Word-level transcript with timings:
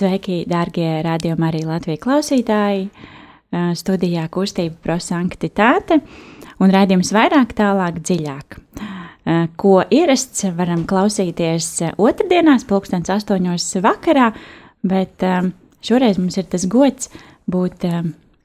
Sveiki, 0.00 0.46
darbie 0.48 1.02
radiokamā 1.04 1.50
arī 1.50 1.58
Latvijas 1.68 2.00
klausītāji! 2.00 2.86
Studijā 3.76 4.22
kustība 4.32 4.78
prosanktitāte 4.86 5.98
un 6.56 6.72
rādījums 6.72 7.10
vairāk, 7.12 7.52
tālāk, 7.58 7.98
dziļāk. 8.08 8.56
Ko 9.60 9.74
ierasts 9.92 10.46
varam 10.56 10.86
klausīties 10.88 11.68
otrdienās, 12.00 12.64
pulkstens 12.64 13.12
astoņos 13.12 13.68
vakarā, 13.84 14.30
bet 14.80 15.20
šoreiz 15.84 16.16
mums 16.22 16.40
ir 16.40 16.48
tas 16.48 16.64
gods 16.64 17.12
būt 17.44 17.84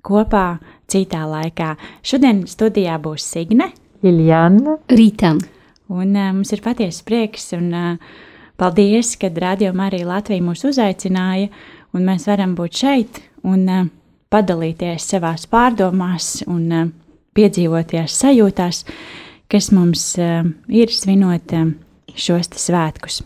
kopā 0.04 0.46
citā 0.92 1.24
laikā. 1.24 1.72
Šodien 2.04 2.44
studijā 2.52 3.00
būs 3.00 3.32
Signe, 3.32 3.72
Liljana, 4.04 4.76
Rītam. 4.92 5.40
Un 5.88 6.20
mums 6.20 6.52
ir 6.52 6.68
patiesa 6.68 7.08
prieks 7.08 7.54
un 7.56 7.72
uh, 7.72 8.16
paldies, 8.58 9.16
ka 9.20 9.30
Radio 9.42 9.74
Marija 9.76 10.08
Latvija 10.08 10.44
mūs 10.44 10.66
uzaicināja, 10.68 11.50
un 11.96 12.06
mēs 12.08 12.28
varam 12.30 12.56
būt 12.58 12.82
šeit 12.82 13.22
un 13.46 13.66
uh, 13.70 13.88
padalīties 14.34 15.08
savās 15.12 15.46
pārdomās 15.52 16.42
un 16.48 16.64
uh, 16.72 16.90
piedzīvoties 17.36 18.16
sajūtās, 18.22 18.84
kas 19.52 19.72
mums 19.76 20.08
uh, 20.20 20.48
ir 20.72 20.92
svinot 20.94 21.56
uh, 21.56 21.72
šos 22.16 22.52
svētkus. 22.60 23.22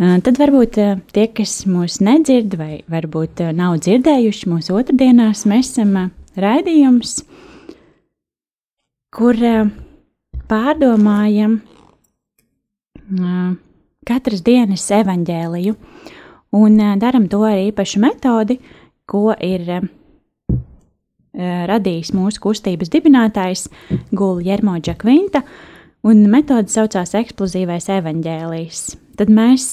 Uh, 0.00 0.16
tad 0.24 0.38
varbūt 0.40 0.78
uh, 0.80 1.00
tie, 1.14 1.26
kas 1.34 1.60
mūs 1.68 2.00
nedzird, 2.04 2.56
vai 2.60 2.80
varbūt 2.90 3.44
uh, 3.44 3.54
nav 3.56 3.78
dzirdējuši 3.84 4.50
mūsu 4.50 4.78
otrdienās, 4.78 5.44
mēs 5.50 5.74
esam 5.74 6.10
raidījums, 6.40 7.18
kur 9.10 9.36
pārdomājam 10.50 11.58
katras 14.08 14.40
dienas 14.44 14.86
evaņģēliju 14.94 15.74
un 16.56 16.78
uh, 16.80 16.94
darām 17.00 17.26
to 17.30 17.42
ar 17.44 17.58
īpašu 17.60 18.00
metodi, 18.02 18.56
ko 19.10 19.34
ir 19.44 19.66
uh, 19.76 19.88
radījis 21.70 22.14
mūsu 22.16 22.40
kustības 22.42 22.90
dibinātājs 22.92 23.68
Guljermo 24.16 24.78
Džakvinta, 24.80 25.44
un 26.06 26.24
metode 26.32 26.72
saucās 26.72 27.12
eksplozīvais 27.18 27.90
evaņģēlijs. 27.92 28.82
Tad 29.20 29.32
mēs 29.36 29.68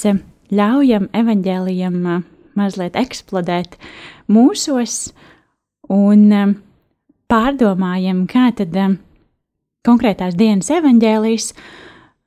ļaujam 0.51 1.07
evaņģēlijam 1.15 1.97
mazliet 2.57 2.99
eksplodēt 2.99 3.77
mūsos 4.27 5.13
un 5.93 6.57
pārdomājam, 7.31 8.25
kā 8.27 8.49
tad 8.59 8.75
konkrētās 9.87 10.35
dienas 10.35 10.69
evaņģēlijas 10.73 11.53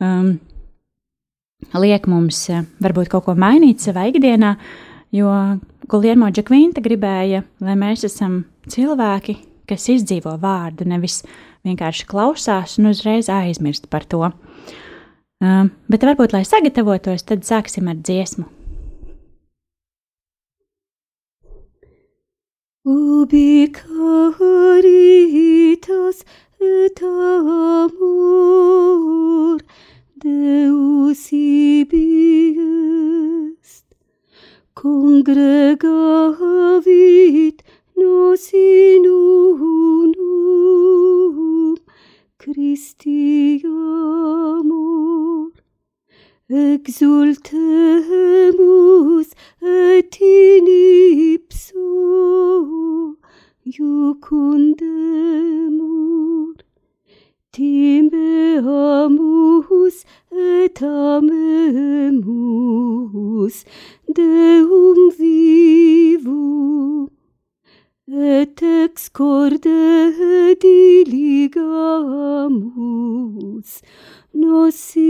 um, 0.00 0.38
liek 1.80 2.06
mums 2.10 2.48
uh, 2.50 2.64
varbūt 2.82 3.08
kaut 3.12 3.24
ko 3.26 3.34
mainīt 3.38 3.80
savā 3.84 4.06
ikdienā, 4.10 4.56
jo 5.14 5.30
Guljermo 5.90 6.30
Džekvinta 6.30 6.80
gribēja, 6.84 7.42
lai 7.64 7.76
mēs 7.78 8.04
esam 8.06 8.44
cilvēki, 8.70 9.34
kas 9.70 9.88
izdzīvo 9.92 10.36
vārdu, 10.42 10.84
nevis 10.88 11.22
vienkārši 11.66 12.06
klausās 12.10 12.78
un 12.80 12.86
uzreiz 12.92 13.28
aizmirst 13.32 13.88
par 13.90 14.04
to. 14.08 14.30
Um, 15.40 15.70
bet 15.88 16.04
varbūt, 16.04 16.32
lai 16.36 16.44
sagatavotos, 16.44 17.22
tad 17.26 17.44
sāksim 17.48 17.88
ar 17.90 17.96
dziesmu. 18.00 18.44
Ubi 22.90 23.68
caritas 23.76 24.90
et 26.60 27.00
amor 27.02 28.00
Deus 30.22 31.32
ibi 31.32 32.54
est, 33.62 33.86
congregavit 34.74 37.56
nos 37.96 38.52
in 38.52 39.06
unum, 40.04 41.76
Christi 42.36 43.62
amor, 43.64 45.52
exultemus 46.50 49.28
et 49.62 50.20
in 50.20 50.66
ipso 51.32 53.16
iucundemur, 53.64 56.56
timeamus 57.52 58.66
et 60.32 60.82
amemus 60.82 62.26
Deum 64.16 65.00
vivum 65.18 67.08
et 68.08 68.62
ex 68.62 69.08
corde 69.18 69.78
diligamus 70.62 71.50
nosi 74.40 75.09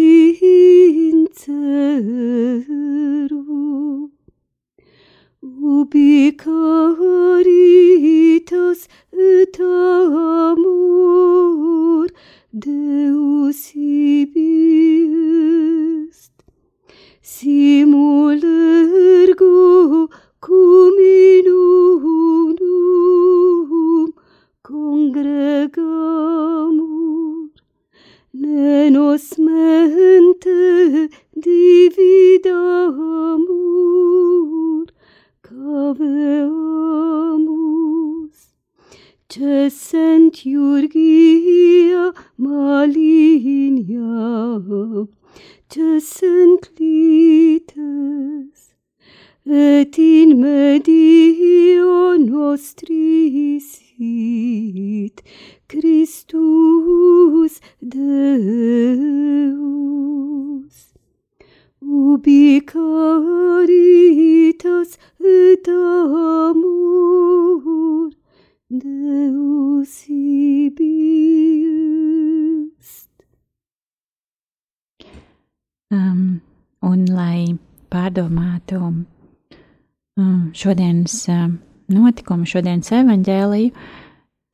un 76.91 77.06
lai 77.11 77.56
pārdomātu 77.91 78.78
um, 78.83 80.51
šodienas 80.56 81.17
um, 81.33 81.59
notikumu, 81.91 82.47
šodienas 82.49 82.93
evaņģēliju, 83.01 83.73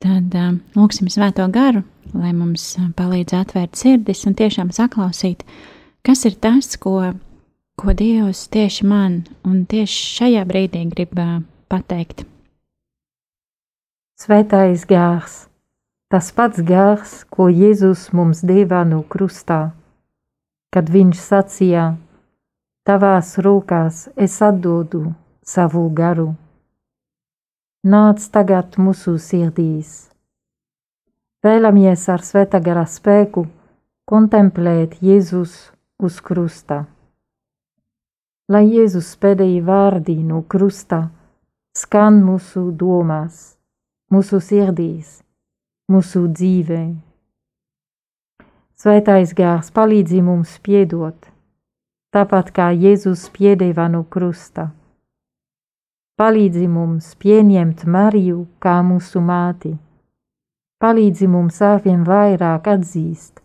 tad 0.04 0.36
um, 0.36 0.60
lūksim 0.76 1.10
Svēto 1.12 1.46
garu, 1.52 1.82
lai 2.14 2.32
mums 2.36 2.68
um, 2.80 2.92
palīdz 2.96 3.36
atvērt 3.40 3.76
sirdis 3.78 4.24
un 4.28 4.36
tiešām 4.38 4.72
saklausīt, 4.74 5.44
kas 6.06 6.24
ir 6.28 6.38
tas, 6.40 6.76
ko, 6.80 7.12
ko 7.80 7.96
Dievs 7.96 8.46
tieši 8.52 8.88
man 8.88 9.20
un 9.46 9.64
tieši 9.68 10.00
šajā 10.20 10.46
brīdī 10.48 10.86
grib 10.92 11.16
uh, 11.20 11.38
pateikt. 11.72 12.24
Svētais 14.16 14.86
gārs, 14.88 15.42
tas 16.08 16.30
pats 16.32 16.62
gārs, 16.64 17.18
ko 17.28 17.50
Jēzus 17.52 18.08
mums 18.16 18.40
deva 18.48 18.80
no 18.88 19.02
krustā, 19.04 19.74
kad 20.72 20.88
viņš 20.92 21.20
sacīja: 21.20 21.84
Tavās 22.86 23.32
rokās 23.42 24.04
es 24.14 24.36
atdodu 24.46 25.00
savu 25.42 25.88
garu. 25.90 26.28
Nāc 27.82 28.28
tagad 28.30 28.78
mūsu 28.78 29.16
sirdīs. 29.18 29.90
Vēlamies 31.42 32.06
ar 32.14 32.22
svētā 32.22 32.60
gara 32.62 32.86
spēku 32.86 33.42
kontemplēt 34.06 34.96
Jēzus 35.02 35.58
uz 35.98 36.22
krusta. 36.22 36.84
Lai 38.46 38.62
Jēzus 38.70 39.12
pēdējie 39.18 39.66
vārdi 39.66 40.20
no 40.22 40.44
krusta 40.46 41.08
skan 41.74 42.22
mūsu 42.22 42.68
domās, 42.70 43.56
mūsu 44.14 44.38
sirdīs, 44.38 45.24
mūsu 45.90 46.28
dzīvē. 46.30 46.84
Svētais 48.78 49.34
gārs 49.34 49.74
palīdzi 49.74 50.22
mums 50.22 50.60
piedot, 50.62 51.34
tāpat 52.14 52.52
kā 52.56 52.70
Jēzus 52.72 53.28
piedeva 53.34 53.88
no 53.92 54.04
krusta. 54.04 54.70
palīdzi 56.20 56.66
mums 56.68 57.14
pieņemt 57.22 57.84
Mariju 57.94 58.46
kā 58.64 58.76
mūsu 58.82 59.20
māti. 59.20 59.72
Palīdzi 60.80 61.26
mums 61.28 61.60
arvien 61.62 62.04
vairāk 62.04 62.68
atzīst, 62.72 63.42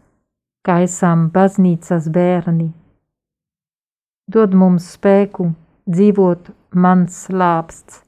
ka 0.65 0.79
esam 0.85 1.29
baznīcas 1.35 2.07
bērni. 2.15 2.69
Dod 4.31 4.53
mums 4.61 4.87
spēku 4.95 5.49
dzīvot 5.89 6.51
mans 6.85 7.17
slāpsts. 7.25 8.03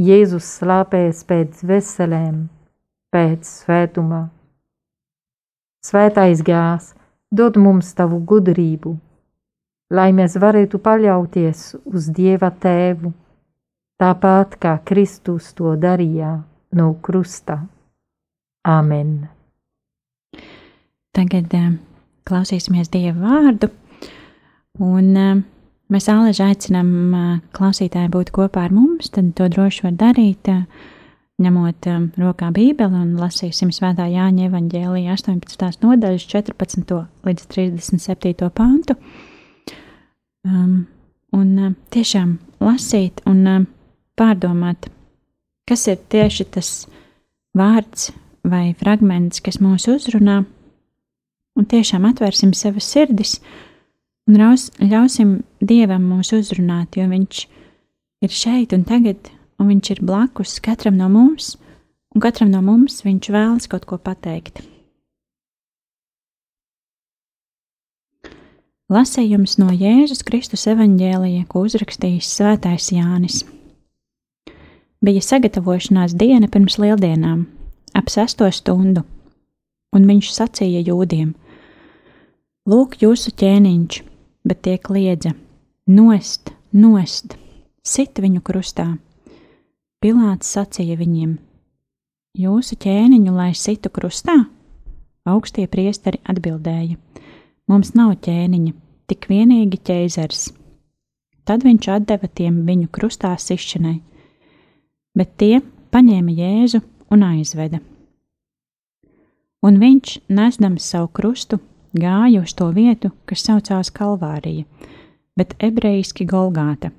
Jēzus 0.00 0.46
slāpēs 0.58 1.22
pēc 1.28 1.62
veselēm, 1.70 2.48
pēc 3.14 3.46
svētumā. 3.46 4.22
Svētais 5.86 6.42
gās, 6.46 6.94
dod 7.30 7.58
mums 7.60 7.92
tavu 7.98 8.18
gudrību, 8.32 8.96
lai 9.90 10.10
mēs 10.14 10.36
varētu 10.40 10.78
paļauties 10.82 11.64
uz 11.90 12.08
Dieva 12.14 12.52
tēvu, 12.62 13.12
tāpat 14.00 14.56
kā 14.62 14.76
Kristus 14.86 15.50
to 15.58 15.74
darīja 15.80 16.36
no 16.78 16.92
krusta. 17.02 17.60
Āmen! 18.66 19.14
Tagad 21.16 21.54
uh, 21.58 21.72
klausīsimies 22.28 22.92
Dieva 22.92 23.18
vārdu, 23.18 23.70
un 24.78 25.10
uh, 25.18 25.40
mēs 25.90 26.06
āleži 26.12 26.44
aicinām 26.46 26.92
uh, 27.10 27.34
klausītāju 27.56 28.12
būt 28.14 28.30
kopā 28.36 28.68
ar 28.68 28.76
mums, 28.76 29.10
tad 29.10 29.32
to 29.34 29.48
droši 29.50 29.88
var 29.88 29.96
darīt, 30.04 30.52
ņemot 31.40 31.88
rokā 32.20 32.50
bībeli 32.52 32.98
un 33.00 33.14
lasīsim 33.16 33.72
svētā 33.72 34.04
Jāņa 34.12 34.50
evaņģēlija 34.50 35.16
18. 35.16 35.80
nodaļas 35.82 36.26
14. 36.28 36.98
līdz 37.26 37.46
37. 37.56 38.50
pantu. 38.54 38.98
Um, 40.40 40.86
un 41.36 41.48
uh, 41.60 41.72
tiešām 41.92 42.38
lasīt 42.64 43.20
un 43.28 43.40
uh, 43.44 43.64
pārdomāt, 44.16 44.88
kas 45.68 45.84
ir 45.92 45.98
tieši 46.12 46.46
tas 46.54 46.70
vārds 47.52 48.08
vai 48.48 48.70
fragments, 48.80 49.42
kas 49.44 49.60
mūs 49.60 49.84
uzrunā, 49.92 50.38
un 51.60 51.68
tiešām 51.68 52.08
atvērsim 52.08 52.54
savas 52.56 52.88
sirdis 52.88 53.36
un 54.30 54.40
raus, 54.40 54.70
ļausim 54.80 55.42
Dievam 55.60 56.08
mūs 56.08 56.32
uzrunāt, 56.32 56.96
jo 56.96 57.04
Viņš 57.10 57.44
ir 58.24 58.32
šeit 58.32 58.72
un 58.72 58.88
tagad, 58.88 59.28
un 59.60 59.68
Viņš 59.74 59.92
ir 59.92 60.04
blakus 60.08 60.56
katram 60.64 60.96
no 60.96 61.10
mums, 61.12 61.58
un 62.14 62.24
katram 62.24 62.48
no 62.48 62.64
mums 62.64 63.02
Viņš 63.04 63.28
vēlas 63.28 63.68
kaut 63.68 63.84
ko 63.84 64.00
pateikt. 64.00 64.64
Lasījums 68.90 69.52
no 69.60 69.68
Jēzus 69.70 70.24
Kristus 70.26 70.64
evaņģēlija, 70.66 71.44
ko 71.46 71.60
uzrakstījis 71.62 72.26
Svētais 72.34 72.88
Jānis. 72.90 73.44
Bija 74.98 75.20
sagatavošanās 75.22 76.16
diena 76.18 76.48
pirms 76.50 76.74
lieldienām, 76.82 77.44
ap 77.94 78.10
sesto 78.10 78.48
stundu, 78.50 79.04
un 79.94 80.08
viņš 80.10 80.32
sacīja 80.34 80.82
jūdiem: 80.88 81.30
Lūk, 82.66 82.96
jūsu 82.98 83.30
ķēniņš, 83.38 84.00
bet 84.50 84.64
tie 84.66 84.74
kliedza: 84.82 85.36
Nost, 85.86 86.50
nost, 86.74 87.38
sit 87.86 88.18
viņu 88.18 88.42
krustā. 88.42 88.88
Pilāts 90.02 90.50
sacīja 90.50 90.98
viņiem: 90.98 91.36
Jūsu 92.42 92.74
ķēniņu 92.74 93.38
lai 93.38 93.52
situ 93.54 93.94
krustā? 93.94 94.34
Augstie 95.30 95.70
priesteri 95.70 96.18
atbildēja: 96.26 96.98
Mums 97.70 97.92
nav 97.94 98.16
ķēniņa, 98.24 98.72
tik 99.06 99.28
vienīgi 99.30 99.78
ķēzars. 99.86 100.48
Tad 101.46 101.62
viņš 101.62 101.86
atdeva 101.94 102.26
tiem 102.26 102.64
viņu 102.66 102.88
krustā 102.90 103.30
sišanai, 103.38 104.00
bet 105.14 105.36
tie 105.38 105.60
paņēma 105.94 106.34
Jēzu 106.34 106.80
un 107.14 107.22
aizveda. 107.28 107.78
Un 109.62 109.78
viņš, 109.78 110.16
nesdams 110.34 110.90
savu 110.90 111.12
krustu, 111.14 111.60
gāja 111.94 112.42
uz 112.42 112.56
to 112.58 112.72
vietu, 112.74 113.12
kas 113.30 113.46
saucās 113.46 113.92
Kalvārija, 113.94 114.66
bet 115.38 115.54
ebrejiski 115.62 116.26
Golgāta. 116.26 116.90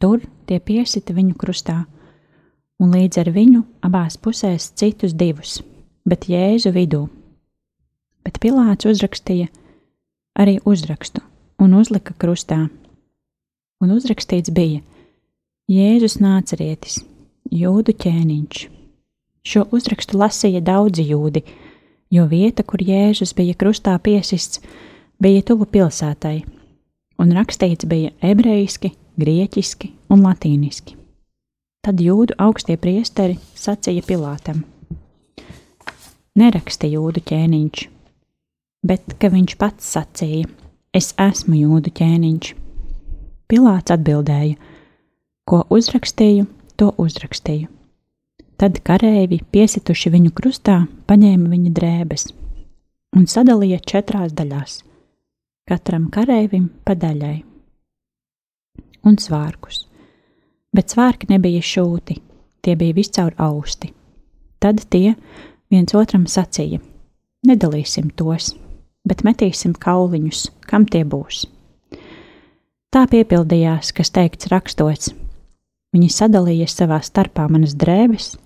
Tur 0.00 0.24
tie 0.48 0.62
piesita 0.64 1.12
viņu 1.12 1.36
krustā, 1.36 1.82
un 2.80 2.96
līdz 2.96 3.20
ar 3.20 3.34
viņu 3.36 3.64
abās 3.84 4.16
pusēs 4.16 4.72
citus 4.80 5.12
divus, 5.12 5.58
bet 6.08 6.30
Jēzu 6.32 6.72
vidū 6.72 7.04
bet 8.24 8.40
Pilārs 8.42 8.86
uzrakstīja 8.88 9.48
arī 10.38 10.58
uzrakstu 10.64 11.22
un 11.60 11.74
uzlika 11.76 12.14
krustā. 12.18 12.68
Un 13.80 13.92
uzrakstīts 13.94 14.52
bija: 14.52 14.80
Jēzus 15.70 16.18
nācerietis, 16.20 17.00
jūdu 17.50 17.94
ķēniņš. 17.96 18.62
Šo 19.46 19.64
uzrakstu 19.72 20.18
lasīja 20.20 20.60
daudzi 20.60 21.06
jūdi, 21.08 21.42
jo 22.12 22.26
vieta, 22.28 22.64
kur 22.64 22.82
Jēzus 22.84 23.32
bija 23.36 23.56
krustā 23.56 23.96
piesists, 24.02 24.60
bija 25.20 25.44
tuvu 25.46 25.64
pilsētai, 25.64 26.42
un 27.20 27.32
rakstīts 27.36 27.88
bija 27.88 28.12
ebrejiski, 28.20 28.92
grieķiski 29.20 29.94
un 30.12 30.26
latīniski. 30.26 30.96
Tad 31.80 32.00
jūdu 32.04 32.36
augstie 32.36 32.76
priesteri 32.76 33.38
sacīja 33.56 34.04
Pilātam: 34.04 34.60
Neraksti 36.36 36.92
jūdu 36.92 37.24
ķēniņš, 37.24 37.86
bet 38.86 39.16
ka 39.20 39.30
viņš 39.32 39.56
pats 39.60 39.92
sacīja: 39.96 40.48
Es 40.94 41.12
esmu 41.18 41.58
jūdu 41.58 41.92
ķēniņš. 41.94 42.54
Pilārs 43.50 43.92
atbildēja: 43.94 44.56
Ko 45.46 45.64
uzrakstīju, 45.70 46.46
to 46.76 46.92
uzrakstīju. 46.98 47.68
Tad 48.60 48.82
kareivi, 48.84 49.40
piesituši 49.52 50.12
viņu 50.12 50.34
krustā, 50.36 50.82
paņēma 51.08 51.48
viņa 51.48 51.72
drēbes 51.76 52.28
un 53.16 53.26
sadalīja 53.26 53.80
četrās 53.82 54.34
daļās, 54.36 54.80
katram 55.68 56.08
kareivim 56.14 56.68
pa 56.86 56.94
daļai, 56.98 57.40
un 59.06 59.18
svārkus. 59.18 59.86
Bet 60.70 60.92
svārki 60.94 61.26
nebija 61.32 61.62
šūti, 61.66 62.20
tie 62.62 62.76
bija 62.78 62.94
viscaur 62.94 63.34
austi. 63.42 63.90
Tad 64.62 64.84
tie 64.92 65.16
viens 65.72 65.94
otram 65.96 66.28
sacīja: 66.30 66.78
Nedalīsim 67.48 68.12
tos, 68.14 68.52
bet 69.10 69.24
metīsim 69.26 69.74
kauliņus, 69.74 70.46
kam 70.70 70.86
tie 70.86 71.02
būs. 71.02 71.48
Tā 72.94 73.04
piepildījās, 73.10 73.90
kas 73.94 74.14
teikts 74.14 74.50
rakstots. 74.50 75.10
Viņi 75.94 76.08
sadalīja 76.14 76.68
savā 76.70 77.00
starpā 77.02 77.48
manas 77.50 77.74
drēbes, 77.78 78.36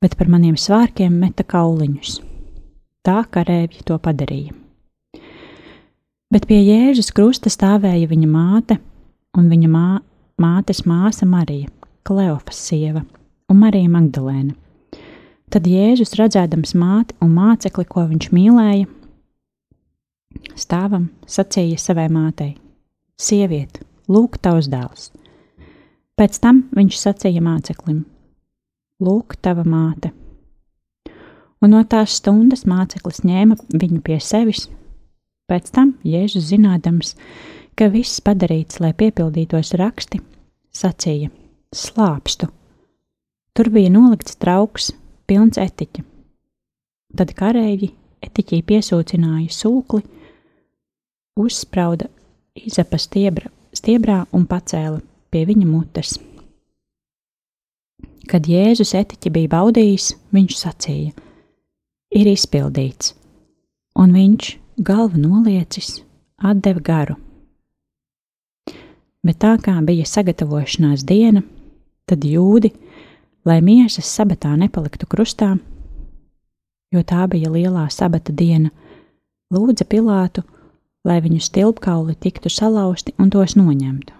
bet 0.00 0.16
par 0.16 0.30
maniem 0.32 0.56
svārkiem 0.56 1.12
meta 1.20 1.44
kauliņus. 1.44 2.18
Tā 3.04 3.22
karēvi 3.32 3.84
to 3.86 3.98
padarīja. 4.00 4.56
Bet 6.32 6.48
pie 6.50 6.58
Jēzus 6.64 7.12
krusta 7.14 7.52
stāvēja 7.52 8.08
viņa 8.10 8.28
māte 8.28 8.78
un 9.38 9.46
viņa 9.52 9.68
mā, 9.70 9.88
mātes 10.42 10.82
māsa 10.88 11.28
Marija, 11.28 11.70
Kleofas 12.06 12.58
sieva 12.68 13.04
un 13.52 13.60
Marija 13.60 13.92
Magdalēna. 13.92 14.56
Tad 15.52 15.68
Jēzus 15.70 16.16
redzēdams 16.18 16.74
māti 16.74 17.14
un 17.22 17.30
mācekli, 17.36 17.86
ko 17.86 18.08
viņš 18.10 18.32
mīlēja, 18.34 18.88
Stāvam 20.58 21.08
sacīja 21.28 21.78
savai 21.80 22.06
mātei: 22.12 22.54
Sieviete, 23.20 23.82
lūk, 24.08 24.38
tavs 24.42 24.68
dēls. 24.72 25.10
Pēc 26.16 26.38
tam 26.40 26.64
viņš 26.76 27.00
sacīja 27.00 27.42
māceklim: 27.44 28.04
Lūk, 29.02 29.36
tava 29.42 29.66
māte. 29.68 30.12
Un 31.60 31.72
no 31.72 31.82
tās 31.88 32.18
stundas 32.20 32.64
māceklis 32.68 33.22
ņēma 33.24 33.58
viņu 33.72 34.00
pie 34.04 34.18
sevis. 34.20 34.66
Pēc 35.46 35.70
tam 35.72 35.94
Jēzus, 36.04 36.48
zinādams, 36.50 37.14
ka 37.78 37.88
viss 37.92 38.22
padarīts, 38.24 38.80
lai 38.80 38.92
piepildītos 38.96 39.74
raksti, 39.78 40.20
sacīja: 40.74 41.30
Slāpstu! 41.74 42.48
Tur 43.56 43.70
bija 43.72 43.88
nolikts 43.92 44.36
trauks, 44.36 44.90
pilns 45.26 45.56
etiķa. 45.60 46.02
Tad 47.16 47.32
kareivji 47.38 47.94
etiķī 48.26 48.60
piesūcināja 48.68 49.52
sūkli 49.54 50.02
uzsprauda 51.36 52.08
izapa 52.56 52.98
stiebra, 52.98 53.50
stiebrā 53.76 54.24
un 54.34 54.46
pacēla 54.48 55.02
pie 55.30 55.44
viņa 55.48 55.68
mutes. 55.68 56.16
Kad 58.26 58.48
Jēzus 58.50 58.94
etiķi 58.98 59.30
bija 59.30 59.52
baudījis, 59.52 60.10
viņš 60.34 60.56
sacīja: 60.58 61.12
Ir 62.16 62.30
izpildīts, 62.30 63.12
un 63.98 64.16
viņš, 64.16 64.56
galvu 64.82 65.20
noliecis, 65.20 66.00
atdeva 66.38 66.82
garu. 66.82 67.16
Bet 69.26 69.40
tā 69.42 69.54
kā 69.62 69.74
bija 69.86 70.06
sagatavošanās 70.06 71.04
diena, 71.06 71.42
tad 72.06 72.24
jūdi, 72.24 72.72
lai 73.46 73.60
miesas 73.62 74.10
sabatā 74.10 74.54
nepaliktu 74.58 75.06
krustā, 75.10 75.56
jo 76.94 77.02
tā 77.02 77.26
bija 77.30 77.50
lielā 77.50 77.86
sabata 77.90 78.34
diena, 78.34 78.70
lūdza 79.54 79.86
Pilātu 79.86 80.42
lai 81.06 81.20
viņu 81.22 81.40
stilpkauli 81.42 82.16
tiktu 82.20 82.50
salauzti 82.50 83.14
un 83.22 83.30
tos 83.30 83.54
noņemtu. 83.56 84.14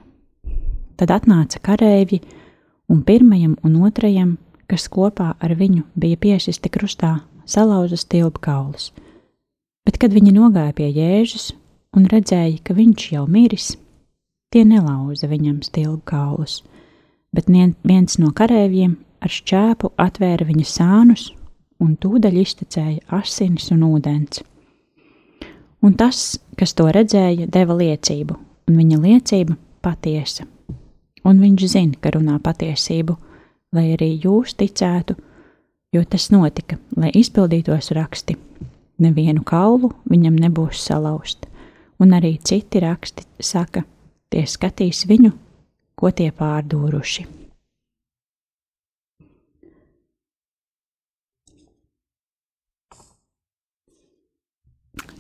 Tad 0.97 1.13
atnāca 1.13 1.61
kareivji, 1.61 2.23
un 2.89 3.03
pirmajam 3.05 3.57
un 3.67 3.81
otrajam, 3.85 4.37
kas 4.71 4.87
kopā 4.89 5.35
ar 5.43 5.55
viņu 5.59 5.85
bija 5.99 6.17
piesisti 6.17 6.71
krustā, 6.73 7.19
salauza 7.47 7.99
stilbu 7.99 8.41
kaulus. 8.43 8.93
Bet, 9.87 9.99
kad 10.03 10.15
viņi 10.15 10.33
nogāja 10.35 10.75
pie 10.75 10.89
Jēzus 10.91 11.53
un 11.95 12.09
redzēja, 12.11 12.59
ka 12.65 12.75
viņš 12.75 13.11
jau 13.13 13.27
miris, 13.31 13.75
tie 14.51 14.65
nelauza 14.67 15.29
viņam 15.31 15.61
stilbu 15.67 16.03
kaulus, 16.09 16.63
bet 17.35 17.51
viens 17.51 18.19
no 18.19 18.33
kareiviem 18.35 18.97
ar 19.21 19.33
šķēpu 19.33 19.93
atvēra 20.01 20.47
viņa 20.49 20.67
sānus 20.71 21.31
un 21.83 21.95
tūdaļ 22.01 22.41
iztecēja 22.43 23.19
asinis 23.21 23.71
un 23.75 23.85
ūdens. 23.87 24.43
Un 25.87 25.95
tas, 25.95 26.41
kas 26.59 26.73
to 26.75 26.89
redzēja, 26.91 27.47
deva 27.47 27.77
liecību, 27.79 28.35
un 28.67 28.79
viņa 28.81 28.97
liecība 28.99 29.55
patiesa. 29.87 30.43
Un 31.27 31.39
viņš 31.39 31.67
zina, 31.71 31.99
ka 32.03 32.11
runā 32.17 32.41
patiesību, 32.43 33.15
lai 33.77 33.93
arī 33.95 34.09
jūs 34.25 34.57
ticētu, 34.59 35.15
jo 35.95 36.03
tas 36.11 36.27
notika, 36.35 36.81
lai 36.99 37.13
izpildītos 37.15 37.93
raksti. 37.95 38.35
Nevienu 38.99 39.45
kaulu 39.47 39.93
viņam 40.11 40.41
nebūs 40.43 40.83
salauzt, 40.89 41.47
un 42.03 42.19
arī 42.19 42.35
citi 42.43 42.83
raksti 42.83 43.29
saka, 43.39 43.85
tie 44.33 44.43
skatīs 44.43 45.05
viņu, 45.07 45.31
ko 45.95 46.11
tie 46.11 46.33
pārdūruši. 46.35 47.46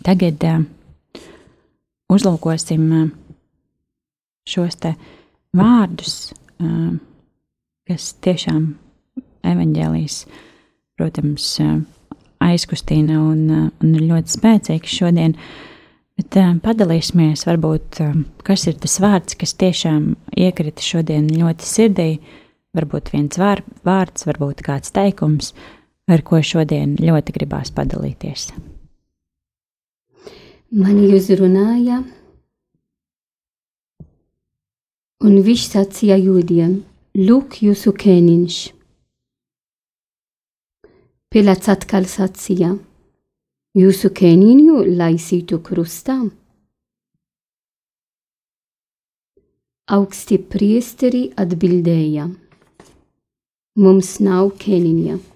Tagad 0.06 0.44
uh, 0.46 0.60
uzlūkosim 2.14 2.82
uh, 2.94 3.06
šos 4.46 4.78
vārdus, 5.56 6.12
uh, 6.62 6.92
kas 7.90 8.12
tiešām 8.22 8.68
evaņģēlīs, 9.46 10.18
protams, 10.98 11.48
aizkustina 12.42 13.18
un, 13.18 13.42
un 13.82 13.94
ir 13.94 14.06
ļoti 14.06 14.34
spēcīgs 14.36 14.94
šodien. 15.00 15.34
Bet 16.16 16.38
padalīsimies, 16.64 17.44
varbūt, 17.46 18.00
kas 18.46 18.66
ir 18.70 18.78
tas 18.82 18.96
vārds, 19.02 19.36
kas 19.38 19.54
tiešām 19.58 20.14
iekrita 20.34 20.82
šodien 20.82 21.28
ļoti 21.30 21.68
sirdī. 21.68 22.08
Varbūt 22.76 23.12
viens 23.14 23.38
vār, 23.40 23.62
vārds, 23.86 24.26
varbūt 24.28 24.64
kāds 24.66 24.94
teikums, 24.96 25.52
ar 26.10 26.24
ko 26.26 26.42
šodien 26.42 26.96
ļoti 27.02 27.36
gribās 27.36 27.74
padalīties 27.74 28.48
mani 30.74 31.12
uzrunāja, 31.14 32.00
un 35.22 35.36
viņš 35.46 35.66
sacīja 35.72 36.16
jūdiem: 36.18 36.80
Lūk, 37.16 37.60
jūsu 37.62 37.92
ķēniņš! 37.94 38.56
Pilāts 41.30 41.70
atkal 41.70 42.08
sacīja: 42.10 42.74
Jūsu 43.76 44.10
ķēniņu 44.10 44.82
laisītu 44.96 45.60
krustā? 45.62 46.18
Augsti 49.86 50.38
priesteri 50.42 51.28
atbildēja: 51.38 52.26
Mums 53.78 54.18
nav 54.18 54.56
ķēniņa. 54.58 55.35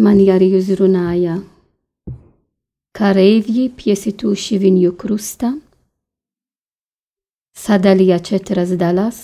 Mani 0.00 0.30
arī 0.32 0.54
uzrunāja. 0.56 1.40
Kareivji 2.96 3.68
piesituši 3.76 4.58
viņu 4.60 4.94
krustā, 5.00 5.52
sadalīja 7.56 8.18
četras 8.30 8.72
dalas, 8.80 9.20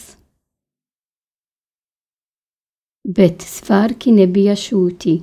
bet 3.18 3.42
svārki 3.46 4.14
nebija 4.14 4.54
šūti. 4.60 5.16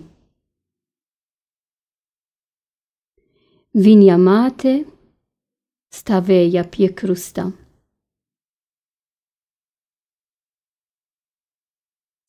Viņa 3.74 4.20
māte 4.22 4.76
stāvēja 5.94 6.66
pie 6.70 6.92
krusta. 6.94 7.48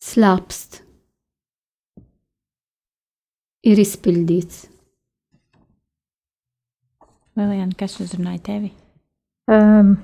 Slapst 0.04 0.83
ir 3.64 3.80
izpildīts. 3.80 4.66
Lilijana, 7.35 7.75
kas 7.78 7.97
uzrunāja 8.02 8.42
tevi? 8.47 8.71
Um, 9.50 9.97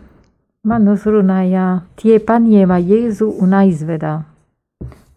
man 0.66 0.88
uzrunāja, 0.90 1.84
tie 2.00 2.18
paņēma 2.18 2.80
Jēzu 2.82 3.30
un 3.44 3.54
aizveda. 3.60 4.16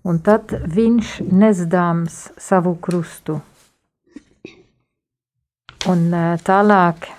Un 0.04 0.20
tad 0.22 0.52
viņš 0.76 1.16
nesdāms 1.32 2.20
savu 2.38 2.76
krustu. 2.84 3.40
Un 5.90 6.06
uh, 6.14 6.36
tālāk 6.44 7.10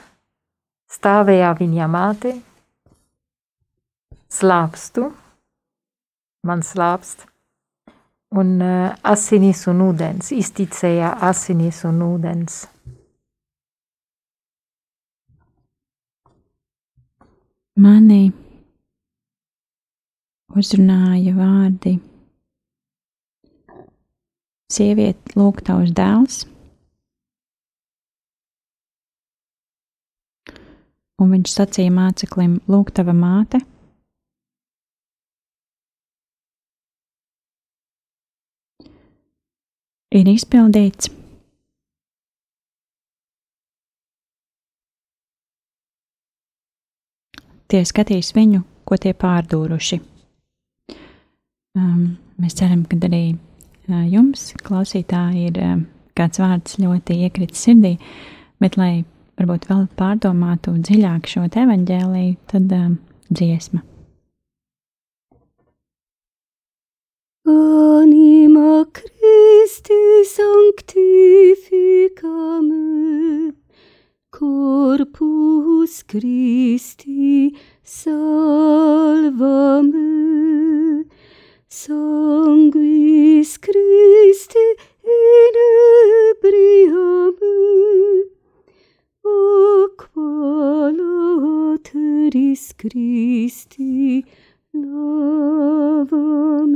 stāvēja 0.92 1.50
viņa 1.58 1.88
māte, 1.90 2.36
slāpstu, 4.32 5.10
man 6.46 6.62
slāpst, 6.64 7.26
un 8.34 8.54
uh, 8.60 8.94
asinis 9.06 9.64
un 9.70 9.82
ūdens, 9.88 10.32
izticēja 10.34 11.12
asinis 11.28 11.82
un 11.86 12.00
ūdens. 12.02 12.64
Mani 17.74 18.32
uzrunāja 20.54 21.34
vārdi. 21.34 21.96
Sieviete, 24.74 25.34
lūk, 25.38 25.62
tavs 25.66 25.90
dēls. 25.94 26.40
Un 31.22 31.30
viņš 31.30 31.50
sacīja 31.54 31.94
māceklim, 31.94 32.58
lūk, 32.70 32.90
tava 32.94 33.14
māte. 33.14 33.62
Ir 40.14 40.30
izpildīts. 40.30 41.10
Tie 47.70 47.80
skatīs 47.88 48.34
viņu, 48.36 48.60
ko 48.86 48.98
tie 49.00 49.14
pārdūruši. 49.18 49.98
Um, 51.74 52.18
mēs 52.38 52.54
ceram, 52.60 52.84
ka 52.86 52.98
arī 53.08 53.24
uh, 53.34 54.04
jums, 54.06 54.52
klausītāji, 54.62 55.48
ir 55.48 55.58
uh, 55.58 55.80
kāds 56.14 56.38
vārds 56.42 56.76
ļoti 56.78 57.16
iekritis 57.26 57.64
sirdī, 57.66 57.96
bet, 58.62 58.78
lai 58.78 59.02
varbūt 59.40 59.66
vēl 59.72 59.88
pārdomātu 59.98 60.76
dziļāk 60.78 61.26
šo 61.32 61.48
evaņģēlīju, 61.48 62.36
tad 62.52 62.76
uh, 62.78 62.94
dziesma. 63.32 63.82
Anima 67.46 68.86
Christi 68.90 70.24
sanctificam 70.24 71.12
corpus 74.30 76.02
Christi 76.04 77.54
salvam 77.84 78.72
sanguis 81.68 83.58
Christi 83.58 84.76
inebriam 85.04 86.16
aqua 89.22 90.92
lateris 90.96 92.72
Christi 92.72 94.24
lavam 94.74 96.72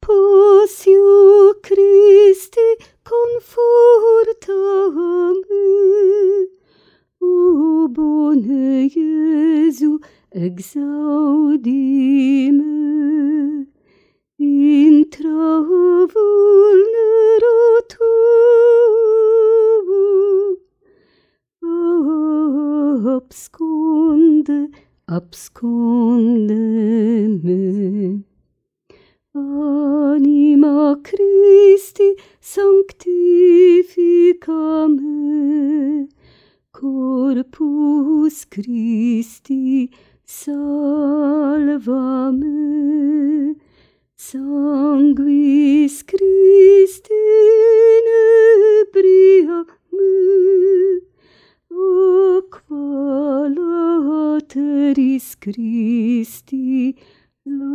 Passio 0.00 1.54
Christi 1.62 2.78
confortam 3.04 4.54
O 7.20 7.88
bone 7.88 8.88
Jesu 8.88 10.00
exaudim 10.32 11.62
intra 14.38 15.60
vulnera 16.10 17.82
tu 17.88 18.04
absconde 23.16 24.70
absconde 25.16 26.54
me 27.44 28.24
Anima 29.34 30.96
Christi 31.02 32.16
sanctifica 32.40 33.02
me, 34.88 36.08
Corpus 36.72 38.44
Christi 38.46 39.90
salvame, 40.24 40.56
sanguis 44.16 46.02
Christi 46.04 47.12
nebriame, 48.06 49.66
o 49.92 51.01
qualateris 52.54 55.26
Christi 55.40 56.96
lavame. 57.46 57.72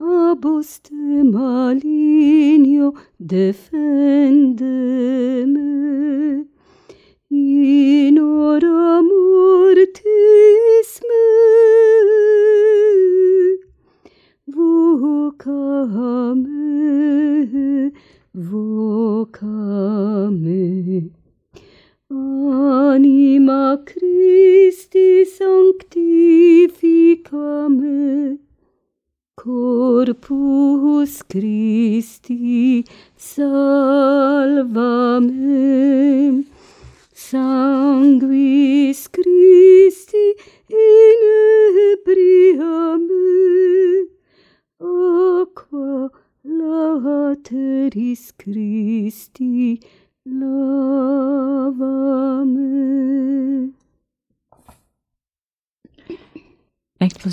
aboste 0.00 0.94
maligno 1.34 2.88
defendeme 3.18 4.56
in 7.30 8.16
hora 8.18 9.02
mortis 9.02 10.90
me 11.08 11.75
vous 14.56 15.32
comme 15.36 16.46
vous. 18.32 18.65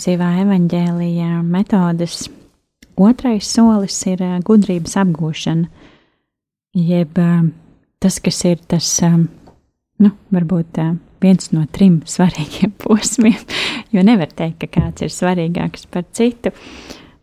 Eksplozīvā 0.03 0.41
evaņģēlijā 0.43 1.43
metodas 1.47 2.27
otrais 2.99 3.47
solis 3.47 3.95
ir 4.05 4.19
ā, 4.19 4.41
gudrības 4.43 4.97
apgūšana, 4.99 5.69
jeb 6.75 7.15
ā, 7.17 7.47
tas, 8.03 8.19
kas 8.19 8.43
ir 8.43 8.59
tas, 8.67 8.83
ā, 8.99 9.15
nu, 10.03 10.11
varbūt 10.29 10.81
viens 11.23 11.51
no 11.53 11.63
trim 11.71 12.01
svarīgiem 12.15 12.73
posmiem, 12.83 13.39
jo 13.95 14.03
nevar 14.03 14.27
teikt, 14.27 14.59
ka 14.65 14.81
kāds 14.81 15.05
ir 15.05 15.09
svarīgāks 15.13 15.87
par 15.87 16.03
citu. 16.11 16.51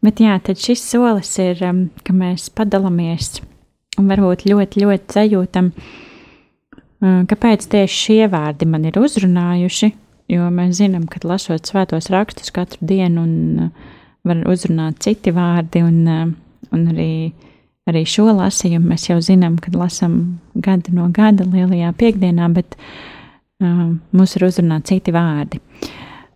Bet 0.01 0.21
jā, 0.21 0.41
tad 0.41 0.57
šis 0.57 0.81
solis 0.81 1.37
ir, 1.39 1.61
ka 1.61 2.13
mēs 2.17 2.49
padalāmies 2.49 3.43
un 4.01 4.09
varbūt 4.09 4.47
ļoti, 4.49 4.87
ļoti 4.87 5.19
sajūtam, 5.19 5.75
kāpēc 7.29 7.69
tieši 7.69 8.07
šie 8.07 8.23
vārdi 8.33 8.65
man 8.65 8.89
ir 8.89 8.97
uzrunājuši, 8.97 9.93
jo 10.31 10.47
mēs 10.55 10.79
zinām, 10.79 11.07
ka 11.11 11.23
lasot 11.27 11.69
svētos 11.69 12.11
rakstus 12.13 12.53
katru 12.55 12.87
dienu 12.87 13.25
un 13.27 13.65
uh, 13.67 13.91
var 14.27 14.43
uzrunāt 14.51 15.01
citi 15.05 15.33
vārdi, 15.35 15.83
un, 15.85 16.01
uh, 16.07 16.71
un 16.75 16.87
arī, 16.93 17.13
arī 17.91 18.05
šo 18.09 18.29
lasījumu 18.37 18.93
mēs 18.93 19.09
jau 19.11 19.19
zinām, 19.25 19.59
kad 19.63 19.77
lasām 19.79 20.19
gada 20.55 20.95
no 20.95 21.09
gada 21.15 21.47
lielajā 21.49 21.93
piekdienā, 22.01 22.51
bet 22.55 22.77
uh, 22.77 23.91
mūs 24.17 24.37
ir 24.39 24.49
uzrunāt 24.51 24.91
citi 24.93 25.15
vārdi. 25.15 25.63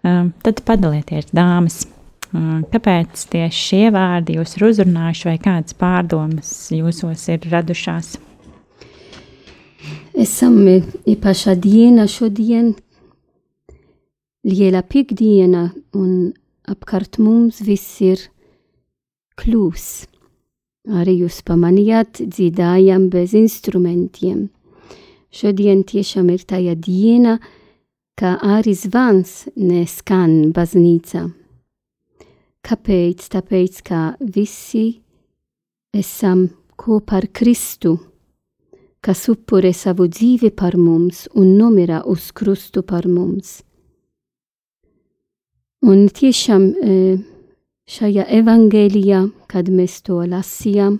Uh, 0.04 0.28
tad 0.44 0.60
padalieties, 0.66 1.30
dāmas, 1.36 1.84
uh, 1.86 2.60
kāpēc 2.72 3.26
tieši 3.32 3.64
šie 3.70 3.84
vārdi 3.94 4.38
jūs 4.38 4.58
ir 4.58 4.68
uzrunājuši, 4.72 5.28
vai 5.30 5.38
kādas 5.40 5.76
pārdomas 5.80 6.54
jūsos 6.74 7.28
ir 7.32 7.50
radušās? 7.52 8.16
Esam 10.14 10.60
īpašā 11.10 11.56
diena 11.60 12.06
šodien, 12.08 12.72
liela 14.44 14.82
piekdiena, 14.82 15.70
un 15.96 16.32
apkārt 16.68 17.18
mums 17.18 17.62
viss 17.64 18.00
ir 18.04 18.20
klūs. 19.40 20.06
Arī 20.84 21.16
jūs 21.22 21.40
pamanījāt, 21.48 22.20
dziedājam 22.28 23.08
bez 23.12 23.32
instrumentiem. 23.36 24.50
Šodien 25.34 25.82
tiešām 25.88 26.28
ir 26.30 26.44
tā 26.44 26.60
diena, 26.76 27.38
ka 28.14 28.36
arī 28.38 28.74
zvans 28.76 29.48
neskan 29.56 30.52
baznīcā. 30.54 31.24
Kāpēc? 32.64 33.24
Tāpēc, 33.32 33.80
ka 33.84 34.14
visi 34.20 35.00
esam 35.92 36.46
kopā 36.76 37.18
ar 37.20 37.26
Kristu, 37.32 37.98
kas 39.04 39.26
upurē 39.28 39.72
savu 39.76 40.06
dzīvi 40.08 40.52
par 40.56 40.76
mums 40.76 41.26
un 41.34 41.56
nomira 41.58 42.04
uz 42.06 42.30
krustu 42.32 42.84
par 42.86 43.08
mums. 43.08 43.62
Un 45.84 46.06
tiešām 46.08 46.62
šajā 47.84 48.24
evangelijā, 48.32 49.18
kad 49.52 49.66
mēs 49.68 49.98
to 50.06 50.22
lasījām, 50.24 50.94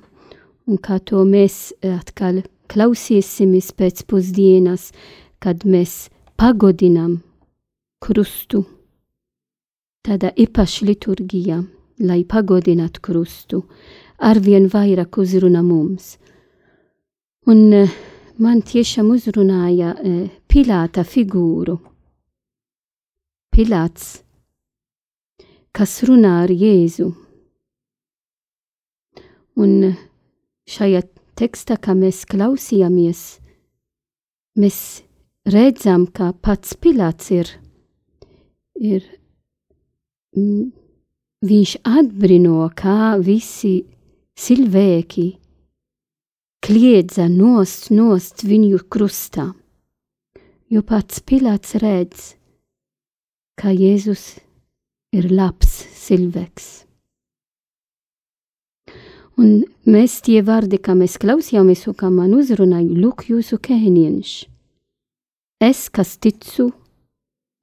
un 0.69 0.81
kā 0.85 0.99
to 1.01 1.23
mēs 1.25 1.73
atkal 1.89 2.43
klausīsimies 2.69 3.71
pēc 3.79 4.03
pusdienas, 4.05 4.91
kad 5.41 5.65
mēs 5.65 6.11
pagodinām 6.37 7.23
krustu, 8.05 8.65
tādā 10.05 10.35
īpaša 10.37 10.89
liturgijā, 10.91 11.63
lai 12.05 12.21
pagodinātu 12.29 13.01
krustu, 13.01 13.63
arvien 14.21 14.69
vairāk 14.69 15.17
uzrunā 15.17 15.63
mums. 15.65 16.19
Un 17.49 17.89
man 18.37 18.61
tiešām 18.61 19.09
uzrunāja 19.17 19.95
Pilāta 20.45 21.07
figūru. 21.09 21.79
Pilāts 23.55 24.24
kas 25.75 25.99
runā 26.07 26.45
ar 26.45 26.53
Jēzu. 26.55 27.09
Un 29.59 29.73
šajā 30.71 31.03
tekstā, 31.39 31.77
kā 31.83 31.95
mēs 31.99 32.23
klausījāmies, 32.31 33.23
mēs 34.59 34.79
redzam, 35.51 36.07
ka 36.07 36.33
pats 36.33 36.77
Pilārs 36.79 37.31
ir, 37.35 37.51
ir 38.79 39.07
viņš 40.35 41.75
atbrino, 41.87 42.69
kā 42.75 43.17
visi 43.23 43.75
cilvēki 44.39 45.27
kliedza 46.65 47.27
nost, 47.29 47.91
nost 47.91 48.47
viņu 48.47 48.81
krustā, 48.91 49.51
jo 50.71 50.87
pats 50.87 51.21
Pilārs 51.21 51.77
redz, 51.83 52.33
ka 53.59 53.71
Jēzus 53.75 54.44
ir 55.15 55.31
labs 55.33 55.85
cilvēks. 56.05 56.71
Un 59.41 59.65
mēs 59.91 60.21
tie 60.23 60.41
vārdi, 60.47 60.79
kā 60.79 60.95
mēs 60.95 61.17
klausījāmies, 61.23 61.89
un 61.91 61.97
kā 61.99 62.11
man 62.13 62.37
uzrunāja, 62.39 62.87
lūk, 63.03 63.27
jūsu 63.33 63.59
kēniņš. 63.59 64.35
Es, 65.65 65.89
kas 65.91 66.17
ticu, 66.23 66.69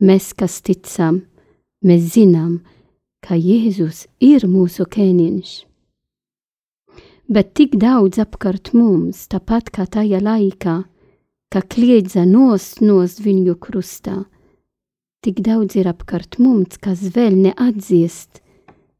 mēs, 0.04 0.32
kas 0.36 0.60
ticam, 0.68 1.22
mēs 1.86 2.10
zinām, 2.18 2.60
ka 3.24 3.38
Jēzus 3.40 4.08
ir 4.20 4.48
mūsu 4.52 4.88
kēniņš. 4.90 5.52
Bet 7.32 7.54
tik 7.56 7.78
daudz 7.80 8.20
apkārt 8.20 8.74
mums, 8.76 9.24
tāpat 9.32 9.72
kā 9.72 9.86
tajā 9.88 10.20
laikā, 10.20 10.82
ka 11.52 11.62
kliedza 11.72 12.26
nost, 12.28 12.82
nost 12.84 13.22
viņu 13.24 13.56
krustā, 13.64 14.18
Tik 15.22 15.44
daudz 15.46 15.76
ir 15.78 15.86
apkārt 15.86 16.40
mums, 16.42 16.80
kas 16.82 17.04
vēl 17.14 17.36
neatzīst, 17.38 18.40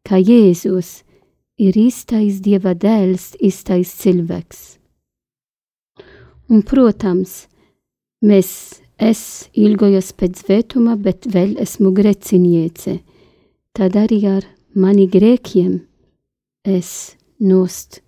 ka 0.06 0.20
Jēzus 0.22 1.02
ir 1.58 1.78
īstais 1.78 2.38
Dieva 2.46 2.76
dēls, 2.78 3.32
īstais 3.42 3.90
cilvēks. 4.04 4.62
Un, 6.52 6.62
protams, 6.68 7.48
mēs, 8.22 8.52
es 9.02 9.50
ilgojos 9.58 10.12
pēc 10.14 10.44
svētuma, 10.44 10.94
bet 10.94 11.26
vēl 11.26 11.56
esmu 11.64 11.90
grēciniece. 11.98 13.00
Tad 13.74 13.98
arī 13.98 14.22
ar 14.30 14.46
mani 14.78 15.10
grēkiem 15.10 15.80
es 16.70 17.16
nost 17.42 18.04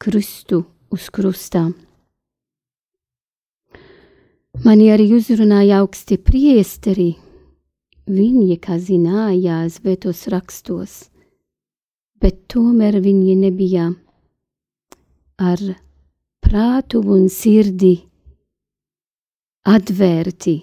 krustu 0.00 0.64
uz 0.88 1.12
krustām. 1.12 1.74
Mani 4.64 4.88
arī 4.92 5.12
uzrunāja 5.16 5.82
augsti 5.84 6.16
priesteri, 6.20 7.12
viņi, 8.10 8.58
kā 8.62 8.76
zināja 8.82 9.62
svētos 9.70 10.26
rakstos, 10.32 10.94
bet 12.20 12.42
tomēr 12.52 13.00
viņi 13.00 13.36
nebija 13.40 13.90
ar 15.40 15.62
prātu 16.44 17.00
un 17.14 17.28
sirdi 17.32 17.94
atvērti, 19.64 20.56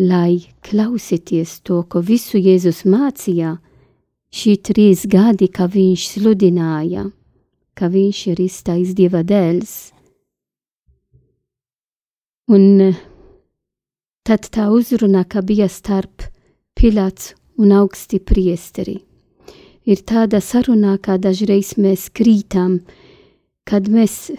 lai 0.00 0.40
klausieties 0.64 1.58
to, 1.66 1.82
ko 1.84 2.00
visu 2.00 2.40
Jēzus 2.40 2.84
mācīja, 2.88 3.56
šī 4.32 4.56
trīs 4.64 5.04
gadi, 5.10 5.50
ka 5.52 5.66
viņš 5.68 6.06
sludināja, 6.14 7.08
ka 7.74 7.90
viņš 7.92 8.26
ir 8.32 8.44
iztais 8.46 8.94
Dieva 8.96 9.24
dēls. 9.26 9.92
Un 12.50 12.94
tad 14.26 14.48
tā 14.52 14.68
uzruna, 14.72 15.24
ka 15.24 15.42
bija 15.42 15.68
starp 15.68 16.28
Pilāts 16.76 17.34
un 17.60 17.72
augsti 17.76 18.20
priesteri. 18.24 19.00
Ir 19.84 20.00
tāda 20.06 20.40
sarunā, 20.40 20.96
kā 21.02 21.18
dažreiz 21.18 21.74
mēs 21.76 22.08
krītam, 22.14 22.78
kad 23.68 23.88
mēs 23.90 24.30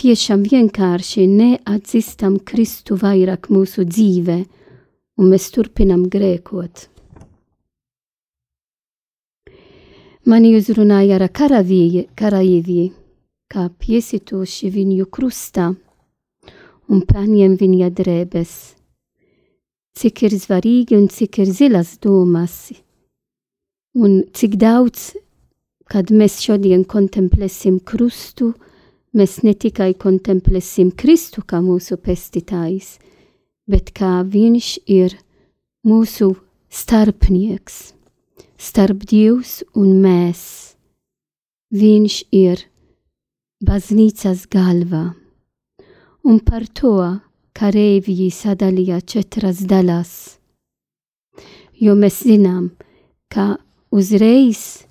tiešām 0.00 0.44
vienkārši 0.48 1.26
neatzīstam 1.28 2.38
Kristu 2.46 2.96
vairāk 3.00 3.50
mūsu 3.52 3.84
dzīvē, 3.88 4.38
un 5.18 5.30
mēs 5.32 5.50
turpinam 5.54 6.06
grēkot. 6.12 6.88
Mani 10.24 10.52
uzrunāja 10.54 11.16
ar 11.18 11.26
karavīri, 11.34 12.84
kā 13.52 13.64
piesitoši 13.82 14.70
viņu 14.70 15.08
krustā 15.10 15.72
un 16.88 17.02
paņem 17.08 17.56
viņa 17.58 17.90
drēbes. 17.90 18.52
Cik 19.92 20.22
ir 20.24 20.36
svarīgi 20.40 20.96
un 20.96 21.08
cik 21.12 21.42
ir 21.44 21.50
zilas 21.52 21.98
domas, 22.00 22.72
un 23.92 24.22
cik 24.32 24.56
daudz, 24.60 25.12
kad 25.92 26.08
mēs 26.08 26.38
šodien 26.40 26.86
kontemplēsim 26.88 27.76
krustu, 27.84 28.54
mēs 29.12 29.42
ne 29.44 29.52
tikai 29.52 29.92
kontemplēsim 30.00 30.94
Kristu 30.96 31.44
kā 31.44 31.60
mūsu 31.60 31.98
pestītājs, 32.00 32.96
bet 33.68 33.92
kā 33.92 34.22
viņš 34.24 34.68
ir 34.88 35.18
mūsu 35.84 36.32
starpnieks, 36.72 37.92
starp 38.56 39.04
Dievs 39.10 39.60
un 39.76 39.98
mēs. 40.00 40.44
Viņš 41.72 42.16
ir 42.36 42.64
baznīcas 43.64 44.46
galva, 44.52 45.12
un 46.24 46.40
par 46.40 46.64
to 46.68 46.96
kareivji 47.56 48.30
sadalīja 48.32 49.00
četras 49.00 49.62
dalas, 49.68 50.38
jo 51.80 51.94
mēs 51.98 52.22
zinām, 52.26 52.70
ka 53.32 53.56
uzreiz 53.92 54.86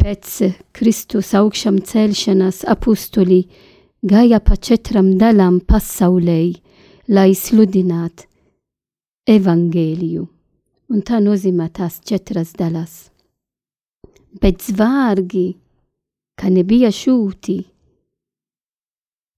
pēc 0.00 0.36
Kristus 0.72 1.34
augšām 1.36 1.80
celšanas 1.86 2.64
apustuli 2.68 3.44
gāja 4.02 4.40
pa 4.40 4.56
četram 4.56 5.12
dalām 5.20 5.60
pasaulē, 5.60 6.40
lai 7.08 7.30
sludinātu 7.34 8.26
evangēliju. 9.30 10.26
Un 10.90 11.02
tā 11.06 11.20
nozīmē 11.22 11.68
tās 11.70 12.00
četras 12.02 12.54
dalas. 12.58 13.10
Bet 14.42 14.62
zvārgi, 14.62 15.52
ka 16.38 16.50
nebija 16.50 16.90
šūti. 16.94 17.58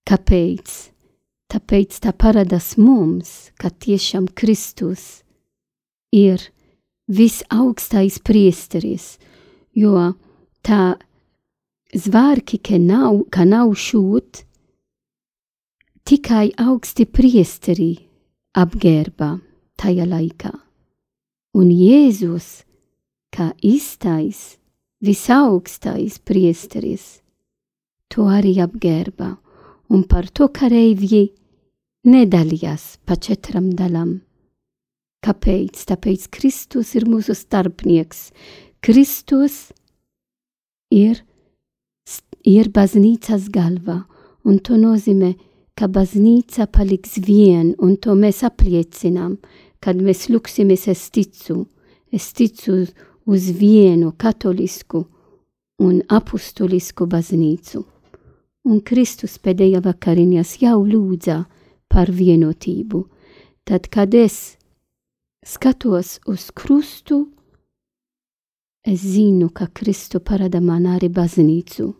Kāpēc? 0.09 0.92
Tāpēc 1.53 1.99
tā 2.01 2.09
parādās 2.17 2.71
mums, 2.81 3.51
ka 3.61 3.69
tiešām 3.69 4.25
Kristus 4.33 5.21
ir 6.09 6.41
visaugstais 7.05 8.17
priesteris, 8.25 9.19
jo 9.77 10.15
tā 10.65 10.95
zvārki, 11.93 12.57
ka 12.57 12.79
nav, 12.81 13.19
ka 13.29 13.45
nav 13.45 13.75
šūt, 13.77 14.41
tikai 16.09 16.47
augsti 16.57 17.05
priesteri 17.05 17.91
apgērba 18.57 19.35
tajā 19.77 20.09
laikā. 20.09 20.55
Un 21.53 21.69
Jēzus, 21.69 22.63
kā 23.29 23.51
īstais, 23.61 24.57
visaugstais 25.05 26.17
priesteris, 26.17 27.21
to 28.09 28.25
arī 28.25 28.57
apgērba, 28.65 29.35
un 29.93 30.09
par 30.09 30.33
to 30.33 30.49
kareivji 30.49 31.27
nedalījās 32.03 32.97
pa 33.05 33.15
četram 33.15 33.71
dalam. 33.77 34.21
Kāpēc? 35.23 35.85
Tāpēc 35.87 36.27
Kristus 36.35 36.93
ir 36.97 37.07
mūsu 37.07 37.35
starpnieks. 37.37 38.31
Kristus 38.83 39.71
ir, 40.91 41.21
ir 42.43 42.69
baznīcas 42.75 43.47
galva, 43.53 44.01
un 44.43 44.59
to 44.59 44.75
nozīmē, 44.79 45.31
ka 45.79 45.87
baznīca 45.87 46.67
paliks 46.67 47.15
vien, 47.23 47.71
un 47.79 47.95
to 47.97 48.13
mēs 48.19 48.43
apliecinām, 48.43 49.37
kad 49.79 49.97
mēs 49.97 50.27
lūksimies 50.29 50.89
es 50.91 51.07
ticu, 51.09 51.63
es 52.11 52.29
ticu 52.35 52.83
uz 53.25 53.49
vienu 53.57 54.11
katolisku 54.19 55.05
un 55.79 56.03
apustulisku 56.11 57.07
baznīcu. 57.09 57.83
Un 58.63 58.79
Kristus 58.83 59.39
pēdējā 59.43 59.81
vakariņas 59.83 60.53
jau 60.61 60.77
lūdza 60.83 61.41
par 61.93 62.09
vienotību. 62.09 63.03
Tad, 63.63 63.87
kad 63.93 64.13
es 64.17 64.57
skatos 65.45 66.17
uz 66.27 66.49
krustu, 66.51 67.27
es 68.83 69.05
zinu, 69.05 69.51
ka 69.53 69.69
Kristu 69.71 70.19
parāda 70.19 70.59
man 70.61 70.87
arī 70.95 71.11
baznīcu. 71.13 71.93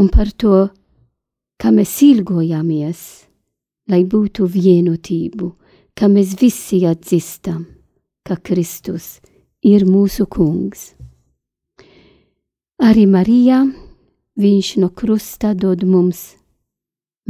Un 0.00 0.08
par 0.12 0.32
to, 0.36 0.68
ka 1.60 1.72
mēs 1.72 1.94
ilgojamies, 2.04 3.00
lai 3.90 4.02
būtu 4.04 4.48
vienotību, 4.48 5.50
ka 5.94 6.08
mēs 6.08 6.34
visi 6.40 6.82
atzīstam, 6.88 7.64
ka 8.24 8.36
Kristus 8.36 9.20
ir 9.62 9.84
mūsu 9.88 10.26
kungs. 10.28 10.94
Arī 12.80 13.04
Marija, 13.06 13.62
viņš 14.40 14.76
no 14.80 14.88
krusta 14.96 15.52
dod 15.52 15.84
mums 15.84 16.39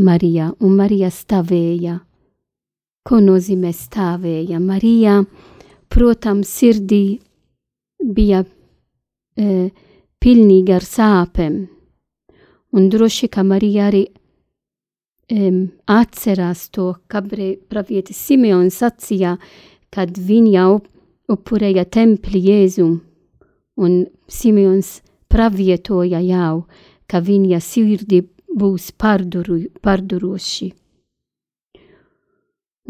Marija, 0.00 0.52
un 0.64 0.78
Marija 0.80 1.10
stāvēja 1.12 2.00
ko 3.06 3.20
nozīmē 3.24 3.72
stāvēja. 3.74 4.60
Marija, 4.60 5.20
protams, 5.90 6.50
sirdī 6.60 7.18
bija 8.00 8.44
e, 8.44 9.70
pilnīga 10.20 10.78
ar 10.78 10.86
sāpēm, 10.86 11.60
un 12.76 12.88
droši, 12.92 13.30
ka 13.32 13.44
Marija 13.46 13.88
arī 13.90 14.04
e, 14.06 15.50
atcerās 15.90 16.68
to, 16.74 16.92
kā 17.10 17.22
pravietis 17.24 18.20
Simeons 18.28 18.80
sacīja, 18.82 19.36
kad 19.90 20.14
viņa 20.14 20.66
upurēja 21.30 21.86
templi 21.90 22.42
Jēzum, 22.46 22.98
un 23.80 24.04
Simeons 24.30 25.00
pravietoja 25.30 26.20
jau, 26.22 26.66
ka 27.10 27.18
viņa 27.18 27.58
sirdi 27.64 28.22
būs 28.56 28.90
pārduru, 28.98 29.60
pārduroši. 29.82 30.72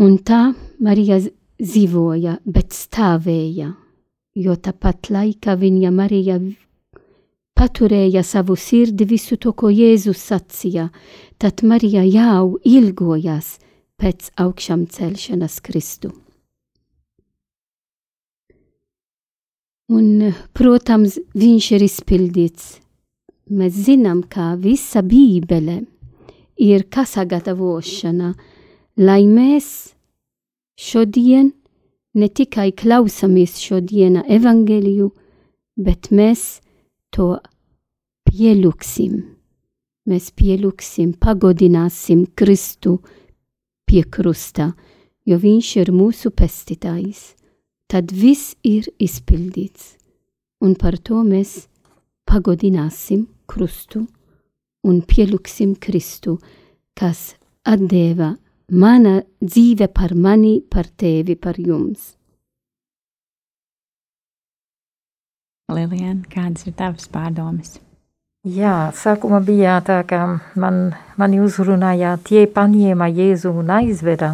Un 0.01 0.17
tā 0.25 0.41
Marija 0.81 1.19
dzīvoja, 1.61 2.39
bet 2.45 2.73
stāvēja, 2.73 3.75
jo 4.35 4.57
tāpat 4.57 5.11
laikā 5.13 5.57
viņa 5.61 5.91
Marija 5.93 6.39
paturēja 7.61 8.23
savu 8.25 8.57
sirdi 8.57 9.05
visu 9.05 9.37
to, 9.37 9.53
ko 9.53 9.69
Jēzus 9.69 10.23
sacīja, 10.31 10.89
tad 11.37 11.61
Marija 11.63 12.07
jau 12.09 12.57
ilgojas 12.65 13.59
pēc 14.01 14.33
augšām 14.41 14.87
celšanas 14.89 15.61
Kristu. 15.61 16.15
Un, 19.91 20.31
protams, 20.55 21.19
viņš 21.35 21.67
ir 21.75 21.85
izpildīts. 21.85 22.79
Mēs 23.51 23.81
zinām, 23.89 24.23
ka 24.31 24.53
visa 24.55 25.03
Bībele 25.03 25.81
ir 26.63 26.85
kā 26.87 27.03
sagatavošana, 27.03 28.29
lai 29.03 29.25
mēs 29.27 29.67
šodien 30.79 31.49
ne 32.15 32.29
tikai 32.31 32.69
klausamies 32.79 33.57
šodiena 33.59 34.23
evangeliju, 34.31 35.09
bet 35.75 36.13
mēs 36.15 36.61
to 37.11 37.41
pielūksim. 38.31 39.19
Mēs 40.07 40.31
pielūksim, 40.31 41.17
pagodināsim 41.19 42.29
Kristu 42.39 43.01
pie 43.83 44.05
krusta, 44.07 44.71
jo 45.27 45.41
viņš 45.43 45.73
ir 45.83 45.91
mūsu 45.91 46.31
pestītājs. 46.31 47.35
Tad 47.91 48.15
viss 48.15 48.55
ir 48.63 48.87
izpildīts, 49.03 49.97
un 50.63 50.79
par 50.79 51.03
to 51.03 51.25
mēs 51.27 51.65
pagodināsim 52.31 53.27
Krustu 53.51 54.05
un 54.87 55.03
pielūksim 55.03 55.75
Kristu, 55.83 56.39
kas 56.97 57.35
atdeva 57.67 58.35
mana 58.71 59.21
dzīve 59.43 59.91
par 59.93 60.15
mani, 60.15 60.61
par 60.63 60.87
tevi, 60.97 61.37
par 61.37 61.59
jums. 61.59 62.15
Lilian, 65.71 66.25
kādas 66.31 66.67
ir 66.67 66.75
tavas 66.79 67.07
pārdomas? 67.11 67.79
Jā, 68.41 68.91
sākumā 68.97 69.43
bija 69.45 69.77
tā, 69.85 70.01
ka 70.09 70.23
man, 70.59 70.95
mani 71.21 71.43
uzrunāja 71.45 72.15
tie 72.25 72.47
paņēma 72.49 73.11
Jēzu 73.13 73.53
un 73.61 73.71
aizveda. 73.77 74.33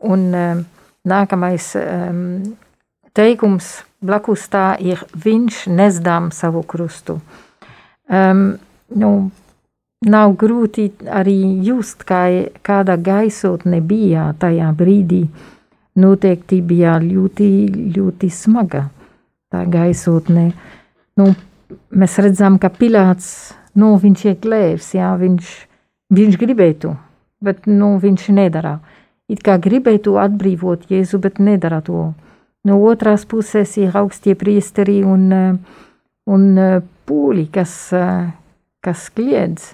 Un 0.00 0.22
um, 0.32 0.62
nākamais 1.04 1.66
um, 1.76 2.24
teikums 3.12 3.82
blakus 4.00 4.46
tā 4.48 4.72
ir 4.80 5.04
viņš 5.12 5.66
nesdām 5.68 6.30
savu 6.32 6.64
krustu. 6.64 7.18
Um, 8.10 8.58
nu, 8.98 9.10
nav 10.06 10.34
grūti 10.40 10.88
arī 11.06 11.38
just, 11.66 12.02
kā 12.08 12.24
kāda 12.66 12.96
gaisotne 12.98 13.80
bija 13.80 14.30
tajā 14.40 14.70
brīdī. 14.76 15.26
Noteikti 16.00 16.60
bija 16.64 16.96
ļoti, 17.02 17.50
ļoti 17.94 18.30
smaga 18.32 18.88
tā 19.50 19.64
gaisotne. 19.70 20.50
Nu, 21.18 21.32
mēs 21.90 22.16
redzam, 22.22 22.58
ka 22.62 22.70
Pilārs, 22.72 23.52
nu, 23.78 23.96
ir 24.02 24.38
glēvs, 24.42 24.94
jā, 24.94 25.10
viņš, 25.18 25.50
viņš 26.14 26.38
gribētu, 26.40 26.94
bet 27.42 27.66
nu, 27.66 27.96
viņš 28.02 28.28
nedara. 28.34 28.78
It 29.30 29.44
kā 29.46 29.58
gribētu 29.62 30.16
atbrīvot 30.18 30.88
Jēzu, 30.90 31.20
bet 31.22 31.38
nedara 31.38 31.80
to. 31.86 32.08
No 32.66 32.80
otras 32.84 33.24
puses 33.24 33.76
ir 33.78 33.94
augstie 33.96 34.34
priesteri 34.34 35.00
un, 35.06 35.30
un 36.26 36.48
pūļi, 37.10 37.48
kas, 37.52 37.74
kas 38.86 39.08
kliedz, 39.12 39.72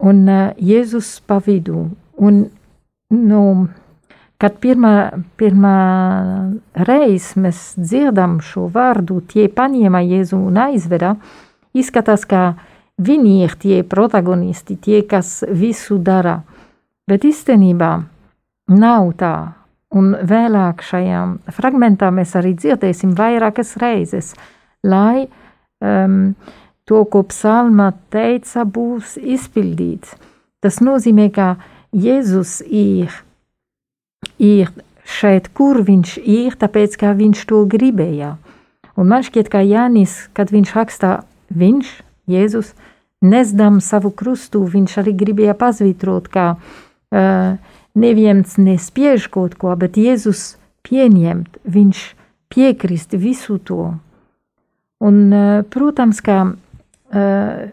un 0.00 0.22
Jēzus 0.56 1.18
pa 1.26 1.40
vidu. 1.42 1.88
Un, 2.16 2.46
nu, 3.12 3.42
Kad 4.36 4.58
pirmā, 4.60 5.22
pirmā 5.40 5.76
reize 6.84 7.40
mēs 7.40 7.60
dzirdam 7.80 8.36
šo 8.44 8.66
vārdu, 8.72 9.22
tie 9.24 9.46
paņēma 9.48 10.02
Jēzu 10.04 10.36
un 10.50 10.58
aizveda, 10.60 11.14
izskatās, 11.72 12.26
ka 12.28 12.58
viņi 13.00 13.32
ir 13.46 13.54
tie 13.56 13.78
protagonisti, 13.80 14.76
tie, 14.76 15.00
kas 15.08 15.40
visu 15.48 15.96
dara. 15.96 16.42
Bet 17.08 17.24
īstenībā 17.24 17.92
nav 18.76 19.08
tā. 19.16 19.36
Un 19.96 20.12
vēlāk 20.28 20.82
šajā 20.84 21.22
fragmentā 21.56 22.10
mēs 22.12 22.34
arī 22.36 22.52
dzirdēsim 22.58 23.14
vairākas 23.16 23.76
reizes, 23.80 24.34
lai 24.84 25.30
um, 25.82 26.34
to, 26.86 27.04
ko 27.10 27.22
psalma 27.26 27.92
teica, 28.14 28.64
būs 28.64 29.16
izpildīts. 29.18 30.16
Tas 30.62 30.80
nozīmē, 30.84 31.30
ka 31.34 31.54
Jēzus 31.96 32.60
ir 32.66 33.12
ir 34.38 34.72
šeit, 35.06 35.48
kur 35.54 35.80
viņš 35.86 36.16
ir, 36.22 36.56
tāpēc, 36.58 36.96
ka 37.00 37.14
viņš 37.16 37.44
to 37.48 37.62
gribēja. 37.70 38.36
Un 38.96 39.10
man 39.12 39.24
šķiet, 39.26 39.48
ka 39.52 39.62
Jānis, 39.62 40.26
kad 40.36 40.50
viņš 40.52 40.74
rakstā, 40.76 41.12
viņš, 41.52 41.92
Jēzus, 42.30 42.72
nesdam 43.22 43.80
savu 43.80 44.10
krustu, 44.10 44.64
viņš 44.64 44.98
arī 45.02 45.14
gribēja 45.16 45.54
pazvītrot, 45.58 46.28
ka 46.32 46.46
uh, 46.56 47.56
neviens 47.94 48.56
nespiež 48.58 49.28
kaut 49.32 49.56
ko, 49.60 49.74
bet 49.76 49.98
Jēzus 50.00 50.56
pieņemt, 50.86 51.60
viņš 51.64 52.02
piekrist 52.52 53.16
visu 53.18 53.58
to. 53.58 53.94
Un, 55.04 55.32
uh, 55.32 55.64
protams, 55.68 56.22
ka 56.24 56.38
uh, 56.46 57.66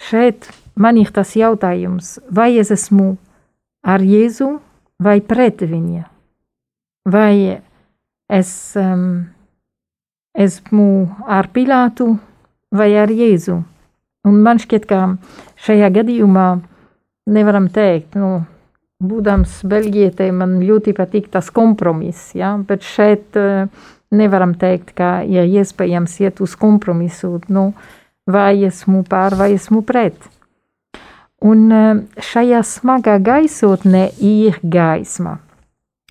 šeit 0.00 0.48
man 0.74 0.98
ir 0.98 1.12
tas 1.14 1.34
jautājums, 1.38 2.18
vai 2.30 2.54
es 2.58 2.72
esmu 2.74 3.14
ar 3.84 4.02
Jēzu 4.02 4.56
vai 5.04 5.20
pret 5.22 5.62
viņa, 5.62 6.02
vai 7.10 7.60
es 8.32 8.50
um, 8.80 9.24
esmu 10.34 10.88
ar 11.28 11.50
Pilātu 11.54 12.16
vai 12.74 12.90
ar 12.98 13.12
Jēzu. 13.12 13.60
Un 14.24 14.40
man 14.42 14.58
šķiet, 14.58 14.88
ka 14.88 15.14
šajā 15.60 15.90
gadījumā 16.00 16.48
nevaram 17.30 17.68
teikt, 17.72 18.16
nu, 18.18 18.40
būdams 19.04 19.60
Beļģietē, 19.68 20.30
man 20.32 20.58
ļoti 20.64 20.94
patīk 20.96 21.28
tas 21.32 21.50
kompromiss, 21.54 22.32
ja? 22.34 22.54
bet 22.56 22.86
šeit 22.86 23.36
uh, 23.38 23.68
nevaram 24.16 24.54
teikt, 24.58 24.94
ka 24.98 25.22
ja 25.28 25.44
iespējams 25.44 26.18
iet 26.22 26.40
uz 26.44 26.54
kompromisu, 26.58 27.38
nu, 27.48 27.72
vai 28.26 28.64
esmu 28.64 29.04
pār 29.08 29.36
vai 29.38 29.52
esmu 29.54 29.82
pret. 29.86 30.16
Un 31.44 31.66
eh, 31.72 32.04
šajā 32.24 32.62
smagā 32.64 33.18
gaisotnē 33.20 34.06
ir 34.24 34.60
gaisma. 34.62 35.38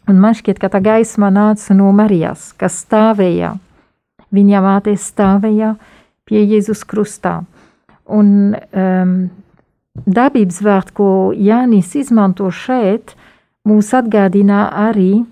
Un 0.10 0.20
man 0.20 0.36
šķiet, 0.36 0.60
ka 0.60 0.70
tā 0.70 0.82
gaisma 0.84 1.32
nāca 1.32 1.74
no 1.78 1.88
Marijas, 1.96 2.52
kas 2.60 2.82
stāvēja. 2.84 3.54
Viņa 4.34 4.62
māte 4.66 4.94
stāvēja 5.00 5.78
pie 6.28 6.42
Jēzus 6.44 6.84
krustā. 6.90 7.40
Un 8.12 8.52
um, 8.52 9.14
dabības 10.04 10.60
vārds, 10.66 10.92
ko 10.98 11.08
Jānis 11.32 11.94
izmanto 11.96 12.50
šeit, 12.52 13.16
mūs 13.64 13.94
atgādina 13.96 14.66
arī 14.90 15.24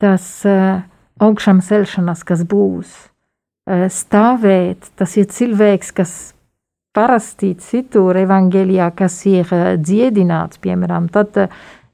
tas 0.00 0.24
uh, 0.48 0.80
augšām 1.22 1.62
celšanās, 1.64 2.24
kas 2.26 2.42
būs. 2.48 2.96
Uh, 3.68 3.86
stāvēt, 3.92 4.90
tas 4.96 5.16
ir 5.20 5.28
cilvēks, 5.32 5.92
kas 5.96 6.18
parasti 6.98 7.52
citur 7.62 8.16
evangelijā, 8.18 8.90
kas 8.96 9.20
ir 9.28 9.48
eh, 9.54 9.76
dziedināts, 9.78 10.60
piemēram, 10.62 11.08
tad 11.14 11.36
eh, 11.38 11.52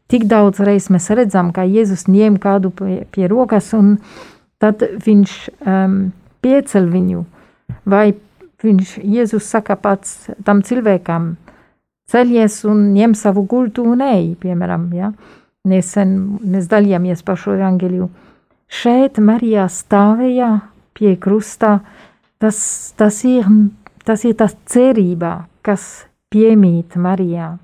tik 0.08 0.24
daudz 0.30 0.62
reizes 0.64 0.92
mēs 0.94 1.10
redzam, 1.18 1.52
ka 1.52 1.66
Jēzus 1.68 2.06
ņem 2.08 2.38
kādu 2.40 2.72
pie, 2.78 3.02
pie 3.12 3.28
rokas 3.30 3.72
un 3.76 3.96
tad 4.62 4.80
viņš 4.80 5.32
um, 5.66 5.96
piecel 6.44 6.88
viņu, 6.88 7.24
vai 7.90 8.14
viņš, 8.64 8.98
Jēzus 9.02 9.48
saka 9.50 9.76
pats 9.76 10.30
tam 10.46 10.62
cilvēkam, 10.64 11.34
ceļies 12.08 12.62
un 12.70 12.86
ņem 12.94 13.16
savu 13.18 13.44
gultu 13.50 13.84
un 13.92 14.04
ej, 14.04 14.30
piemēram, 14.40 14.88
ja? 14.96 15.12
Nesen 15.68 16.16
mēs 16.44 16.68
dalījāmies 16.68 17.24
par 17.24 17.40
šo 17.40 17.56
evangeliju. 17.56 18.10
Šeit 18.68 19.20
Marijā 19.22 19.68
stāvēja 19.70 20.50
pie 20.94 21.14
krusta, 21.20 21.78
tas, 22.42 22.58
tas 22.98 23.22
ir 23.28 23.46
tas 24.04 24.24
ir 24.28 24.36
tas 24.38 24.54
cerībā, 24.70 25.34
kas 25.64 26.04
piemīt 26.32 26.96
Marijā. 27.00 27.54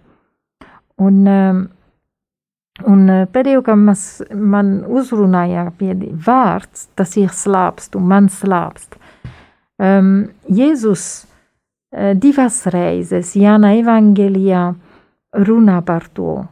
Un, 1.01 1.21
um, 1.29 1.63
un 2.89 3.03
pēdējo, 3.33 3.65
kad 3.67 3.81
mas, 3.81 4.05
man 4.33 4.81
uzrunāja 4.89 5.69
piedi 5.79 6.11
vārds, 6.27 6.89
tas 6.97 7.17
ir 7.21 7.33
slāpst, 7.37 7.97
un 7.97 8.09
man 8.13 8.29
slāpst. 8.33 8.97
Um, 9.81 10.31
Jēzus 10.49 11.05
uh, 11.25 12.13
divas 12.21 12.63
reizes 12.73 13.35
Jāna 13.39 13.73
evangelijā 13.79 14.71
runā 15.47 15.81
par 15.87 16.09
to. 16.13 16.43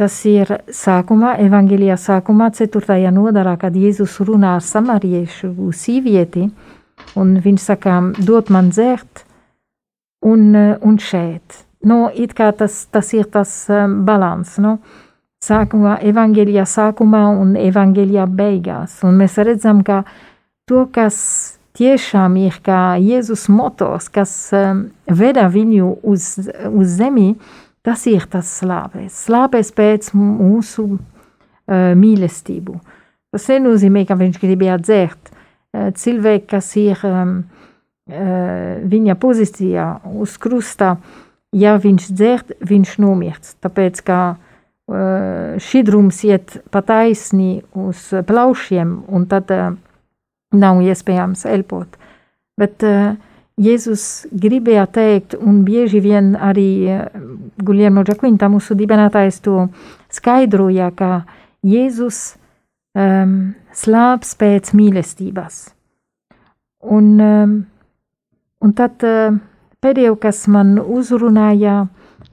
Tas 0.00 0.14
ir 0.24 0.48
sākumā, 0.72 1.34
evangelijā 1.44 1.98
sākumā, 2.00 2.48
4. 2.56 2.96
nodarā, 3.12 3.58
kad 3.60 3.74
Jēzus 3.76 4.16
runā 4.24 4.54
ar 4.56 4.64
samariešu 4.64 5.52
sīvieti, 5.76 6.46
uh, 6.48 6.76
Un 7.18 7.34
viņš 7.42 7.66
saka, 7.72 7.98
dod 8.22 8.50
man 8.52 8.70
dzert, 8.70 9.24
un, 10.26 10.52
un 10.56 10.98
šeit. 11.00 11.64
Nu, 11.86 12.04
it 12.12 12.34
kā 12.36 12.50
tas, 12.56 12.84
tas 12.92 13.12
ir 13.16 13.30
tas 13.32 13.52
um, 13.72 14.02
balans. 14.06 14.58
Nu? 14.60 14.76
Sākumā, 15.40 15.96
evangelijā 16.04 16.66
sākumā 16.68 17.24
un 17.40 17.54
evangelijā 17.56 18.26
beigās. 18.28 18.98
Un 19.08 19.16
mēs 19.22 19.38
redzam, 19.40 19.80
ka 19.86 20.02
to, 20.68 20.84
kas 20.92 21.16
tiešām 21.78 22.36
ir 22.42 22.60
kā 22.64 22.98
Jēzus 23.00 23.48
motors, 23.48 24.10
kas 24.12 24.34
um, 24.52 24.84
veda 25.08 25.48
viņu 25.48 25.94
uz, 26.04 26.34
uz 26.68 26.96
zemi, 27.00 27.32
tas 27.86 28.06
ir 28.10 28.26
tas 28.30 28.48
slāpes. 28.60 29.16
Slāpes 29.26 29.72
pēc 29.76 30.12
mūsu 30.16 30.86
uh, 30.94 31.92
mīlestību. 31.96 32.78
Tas 33.30 33.46
nenozīmē, 33.52 34.04
ka 34.08 34.18
viņš 34.18 34.40
gribēja 34.42 34.80
dzert 34.82 35.30
Eh, 35.70 35.90
cilvēki, 35.94 36.48
kas 36.50 36.68
ir 36.80 36.98
um, 37.06 37.40
viņa 38.90 39.14
pozīcijā 39.22 39.84
uz 40.18 40.32
krusta, 40.42 40.96
ja 41.54 41.76
viņš 41.78 42.08
dzert, 42.10 42.48
viņš 42.66 42.96
nomirst. 42.98 43.52
Tāpēc, 43.62 44.00
ka 44.02 44.16
uh, 44.34 45.54
šķidrums 45.62 46.18
iet 46.26 46.56
pa 46.74 46.82
taisni 46.82 47.60
uz 47.78 48.08
plaušiem, 48.26 48.96
un 49.14 49.28
tad 49.30 49.54
uh, 49.54 49.76
nav 50.50 50.82
iespējams 50.82 51.46
elpot. 51.52 51.94
Bet 52.58 52.82
uh, 52.82 53.14
Jēzus 53.60 54.04
gribēja 54.32 54.86
teikt, 54.88 55.34
un 55.36 55.60
bieži 55.66 56.00
vien 56.00 56.32
arī 56.36 56.88
Guillermo 57.60 58.04
Giaquinta, 58.08 58.48
mūsu 58.48 58.76
dibinātājs, 58.78 59.42
to 59.44 59.66
skaidroja, 60.08 60.88
ka 60.96 61.10
Jēzus 61.66 62.20
um, 62.96 63.34
slāps 63.76 64.32
pēc 64.40 64.72
mīlestības. 64.76 65.60
Un, 66.88 67.10
um, 67.20 67.56
un 68.64 68.76
tad 68.76 69.04
uh, 69.04 69.36
pēdējo, 69.84 70.16
kas 70.22 70.46
man 70.48 70.78
uzrunāja, 70.80 71.82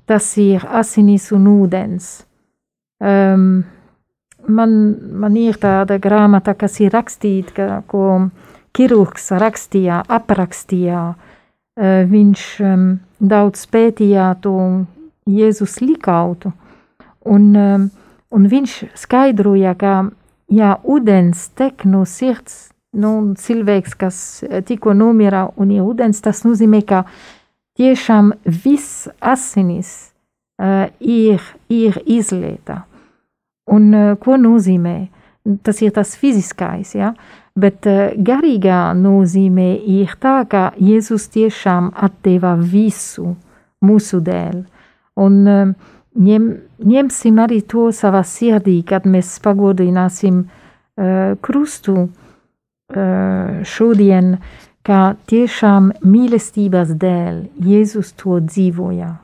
tas 0.07 0.29
ir 0.39 0.63
asinis 0.79 1.31
un 1.35 1.49
ūdens. 1.51 2.11
Um, 3.03 3.65
man, 4.47 4.77
man 5.11 5.35
ir 5.37 5.59
tāda 5.59 5.99
grāmata, 5.99 6.55
kas 6.55 6.79
ir 6.83 6.95
rakstīta, 6.95 7.83
ko 7.91 8.29
ķirurgs 8.75 9.31
rakstīja, 9.39 10.03
aprakstīja. 10.07 11.03
Uh, 11.77 12.03
viņš 12.09 12.45
um, 12.65 12.85
daudz 13.21 13.67
pētīja 13.69 14.31
to 14.41 14.57
Jēzus 15.29 15.77
likautu, 15.83 16.53
un, 17.27 17.51
um, 17.53 17.89
un 18.33 18.47
viņš 18.49 18.79
skaidroja, 18.97 19.75
ka, 19.77 19.93
ja 20.49 20.77
ūdens 20.83 21.49
tek 21.59 21.85
no 21.85 22.01
sirds, 22.09 22.71
nu, 22.97 23.35
cilvēks, 23.37 23.95
kas 23.99 24.19
tikko 24.65 24.95
nomira 24.97 25.47
un 25.59 25.73
ir 25.75 25.85
ūdens, 25.85 26.23
tas 26.23 26.43
nozīmē, 26.47 26.81
ka 26.87 27.03
tiešām 27.77 28.33
viss 28.45 29.07
asinis 29.21 29.91
uh, 30.57 30.87
ir, 30.99 31.43
ir 31.69 32.01
izlieta. 32.05 32.85
Un 33.67 33.91
uh, 33.93 34.15
ko 34.19 34.39
nozīmē? 34.39 34.97
Tas 35.63 35.79
ir 35.79 35.93
tas 35.95 36.15
fiziskais, 36.19 36.95
ja? 36.97 37.13
Bet 37.57 37.87
uh, 37.89 38.13
garīgā 38.29 38.93
nozīmē 38.97 39.69
ir 39.97 40.13
tā, 40.21 40.39
ka 40.49 40.69
Jēzus 40.77 41.27
tiešām 41.33 41.91
atteva 42.07 42.55
visu 42.57 43.33
mūsu 43.85 44.21
dēļ. 44.23 44.61
Un 45.25 45.37
uh, 45.49 45.73
ņem, 46.27 46.47
ņemsim 46.93 47.43
arī 47.43 47.61
to 47.73 47.89
savā 47.95 48.23
sirdī, 48.25 48.79
kad 48.85 49.09
mēs 49.09 49.37
pagodināsim 49.43 50.43
uh, 50.45 51.35
krustu 51.41 51.97
uh, 52.07 53.61
šodien, 53.65 54.35
kā 54.87 55.03
tiešām 55.27 55.93
mīlestības 56.07 56.93
dēļ 56.97 57.47
Jēzus 57.67 58.13
to 58.19 58.41
dzīvoja. 58.47 59.15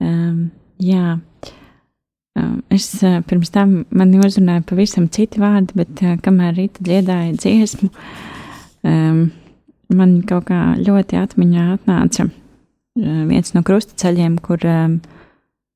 Um, 0.00 0.52
jā, 0.82 1.18
um, 2.38 2.56
es 2.74 2.88
uh, 3.02 3.20
pirms 3.26 3.52
tam 3.54 3.82
man 3.90 4.14
uzrunāju 4.18 4.66
pavisam 4.68 5.08
citi 5.12 5.42
vārdi, 5.42 5.76
bet 5.78 6.02
uh, 6.04 6.16
kamēr 6.22 6.56
rīta 6.58 6.84
dziedāja 6.86 7.36
dziesmu, 7.38 7.90
um, 8.88 9.22
man 9.94 10.18
kaut 10.28 10.48
kā 10.50 10.62
ļoti 10.80 11.20
atmiņā 11.20 11.68
atnāca 11.76 12.28
uh, 12.28 13.22
viens 13.30 13.54
no 13.56 13.64
krustaceļiem, 13.66 14.38
kur 14.44 14.64
um, 14.68 15.00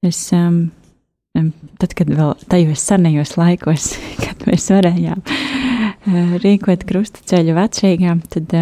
es, 0.07 0.25
tad, 0.33 1.95
kad 1.97 2.11
vēl 2.11 2.35
tajos 2.51 2.87
senajos 2.89 3.37
laikos, 3.41 3.93
kad 4.25 4.47
mēs 4.49 4.71
varējām 4.75 5.23
rīkot 6.43 6.83
krustaceļu 6.89 7.55
vecrīgā, 7.55 8.17
tad 8.33 8.55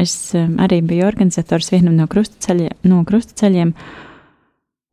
es 0.00 0.14
arī 0.34 0.78
biju 0.88 1.04
organizators 1.04 1.68
vienam 1.74 1.98
no 1.98 2.06
krustaceļiem. 2.08 2.78
No 2.88 3.02
krustaceļiem 3.04 3.74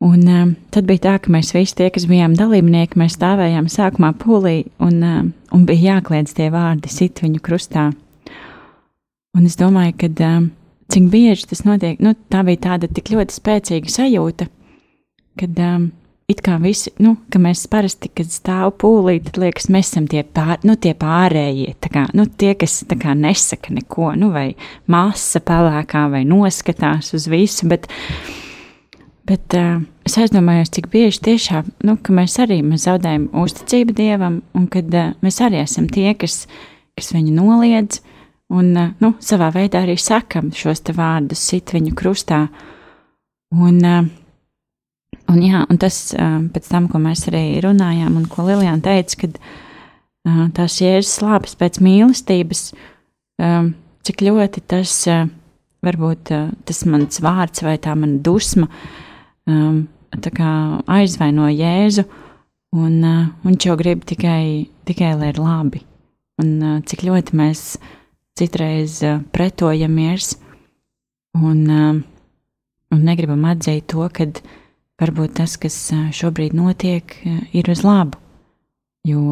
Un 0.04 0.26
uh, 0.28 0.50
tad 0.74 0.84
bija 0.84 1.06
tā, 1.06 1.14
ka 1.24 1.32
mēs 1.32 1.54
visi 1.56 1.78
tie, 1.78 1.88
kas 1.92 2.04
bijām 2.08 2.34
dalībnieki, 2.36 2.98
mēs 3.00 3.16
stāvējām 3.16 3.70
sākumā 3.72 4.12
pūlī 4.20 4.66
un, 4.84 4.98
uh, 5.00 5.22
un 5.56 5.64
bija 5.68 5.96
jākliedz 5.96 6.36
tie 6.36 6.50
vārdi 6.52 6.92
sit 6.92 7.22
viņu 7.24 7.40
krustā. 7.40 7.88
Un 9.36 9.48
es 9.48 9.56
domāju, 9.56 9.96
ka 10.02 10.10
uh, 10.12 10.48
cik 10.92 11.08
bieži 11.12 11.48
tas 11.48 11.64
notiek, 11.64 12.00
nu, 12.04 12.12
tā 12.28 12.44
bija 12.46 12.66
tāda 12.70 12.90
tik 12.92 13.14
ļoti 13.14 13.38
spēcīga 13.40 13.92
sajūta, 13.96 14.50
kad 15.40 15.64
um, 15.64 15.88
it 16.28 16.40
kā 16.44 16.56
visi, 16.62 16.92
nu, 17.02 17.16
ka 17.32 17.40
mēs 17.42 17.64
parasti, 17.70 18.10
kad 18.12 18.30
stāv 18.32 18.74
pūlī, 18.82 19.18
tad 19.24 19.40
liekas, 19.40 19.68
mēs 19.72 19.92
esam 19.92 20.08
tie, 20.10 20.22
pār, 20.24 20.58
nu, 20.66 20.76
tie 20.80 20.92
pārējie, 20.98 21.76
tā 21.82 21.92
kā, 21.92 22.06
nu, 22.16 22.26
tie, 22.28 22.54
kas 22.58 22.82
tā 22.90 22.98
kā 23.00 23.14
nesaka 23.18 23.74
neko, 23.76 24.12
nu, 24.20 24.32
vai 24.34 24.50
masa 24.92 25.42
pelēkā, 25.44 26.06
vai 26.12 26.26
noskatās 26.28 27.14
uz 27.16 27.28
visu, 27.32 27.68
bet 27.70 27.88
Bet 29.26 29.54
uh, 29.58 29.80
es 30.06 30.14
aizdomājos, 30.20 30.70
cik 30.76 30.86
bieži 30.92 31.18
tiešām 31.26 31.70
nu, 31.88 31.96
mēs 32.14 32.36
arī 32.42 32.60
mēs 32.62 32.84
zaudējam 32.86 33.26
uzticību 33.42 33.94
dievam, 33.98 34.40
un 34.54 34.68
kad 34.70 34.92
uh, 34.94 35.14
mēs 35.24 35.40
arī 35.42 35.58
esam 35.64 35.88
tie, 35.90 36.12
kas, 36.18 36.44
kas 36.94 37.10
viņu 37.14 37.32
noliedz, 37.34 37.98
un 38.54 38.68
uh, 38.76 38.92
nu, 39.02 39.14
savā 39.24 39.48
veidā 39.54 39.82
arī 39.82 39.96
sakam 39.98 40.52
šos 40.54 40.84
vārdus, 40.94 41.42
sit 41.42 41.72
viņu 41.74 41.94
krustā. 41.98 42.44
Un, 43.56 43.80
uh, 43.82 44.06
un, 45.32 45.40
jā, 45.42 45.64
un 45.66 45.80
tas 45.82 45.98
uh, 46.14 46.36
pēc 46.54 46.68
tam, 46.70 46.86
ko 46.92 47.00
mēs 47.02 47.24
arī 47.32 47.58
runājām, 47.64 48.20
un 48.20 48.28
ko 48.30 48.46
Lilijāna 48.46 48.84
teica, 48.84 49.24
kad 49.24 49.40
uh, 49.40 50.44
tās 50.54 50.78
jēzus 50.84 51.16
slāpes 51.18 51.58
pēc 51.58 51.80
mīlestības, 51.82 52.68
um, 53.42 53.72
cik 54.06 54.22
ļoti 54.28 54.62
tas 54.70 54.94
uh, 55.10 55.26
varbūt 55.82 56.30
uh, 56.36 56.46
tas 56.68 56.84
mans 56.86 57.18
vārds 57.26 57.66
vai 57.66 57.74
tā 57.82 57.96
mana 57.98 58.22
dusma 58.22 58.70
um, 59.46 59.86
aizvaino 60.86 61.48
Jēzu, 61.50 62.04
un 62.76 62.96
uh, 63.04 63.28
viņš 63.44 63.68
jau 63.68 63.76
grib 63.78 64.04
tikai, 64.06 64.68
tikai 64.88 65.14
lai 65.16 65.30
ir 65.32 65.40
labi. 65.40 65.82
Un 66.42 66.50
uh, 66.60 66.80
cik 66.84 67.06
ļoti 67.06 67.36
mēs 67.36 67.78
citreiz 68.36 69.00
uh, 69.04 69.22
pretojamies 69.32 70.34
un, 71.36 71.62
uh, 71.70 72.00
un 72.92 73.04
negribam 73.04 73.44
atzīt 73.48 73.88
to, 73.92 74.04
ka 74.12 74.28
varbūt 75.00 75.38
tas, 75.40 75.56
kas 75.56 75.76
uh, 75.94 76.08
šobrīd 76.12 76.56
notiek, 76.56 77.16
uh, 77.24 77.40
ir 77.56 77.70
uz 77.72 77.84
labu. 77.86 78.20
Jo 79.06 79.22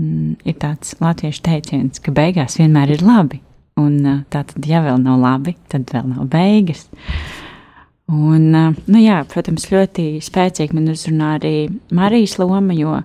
mm, 0.00 0.42
ir 0.48 0.58
tāds 0.58 0.96
latviešu 1.02 1.44
teiciens, 1.44 2.00
ka 2.02 2.14
beigās 2.14 2.58
vienmēr 2.58 2.96
ir 2.96 3.06
labi. 3.06 3.42
Un 3.80 4.02
tā 4.28 4.42
tad, 4.44 4.66
ja 4.68 4.82
vēl 4.84 4.98
nav 5.00 5.20
labi, 5.20 5.54
tad 5.72 5.88
vēl 5.94 6.10
nav 6.10 6.26
beigas. 6.32 6.84
Uh, 6.92 7.41
Un, 8.12 8.50
nu 8.52 9.00
jā, 9.00 9.22
protams, 9.30 9.70
ļoti 9.72 10.18
spēcīgi 10.20 10.76
man 10.76 10.90
uzrunā 10.92 11.36
arī 11.38 11.54
Marijas 11.96 12.36
loma, 12.40 12.74
jo 12.76 12.98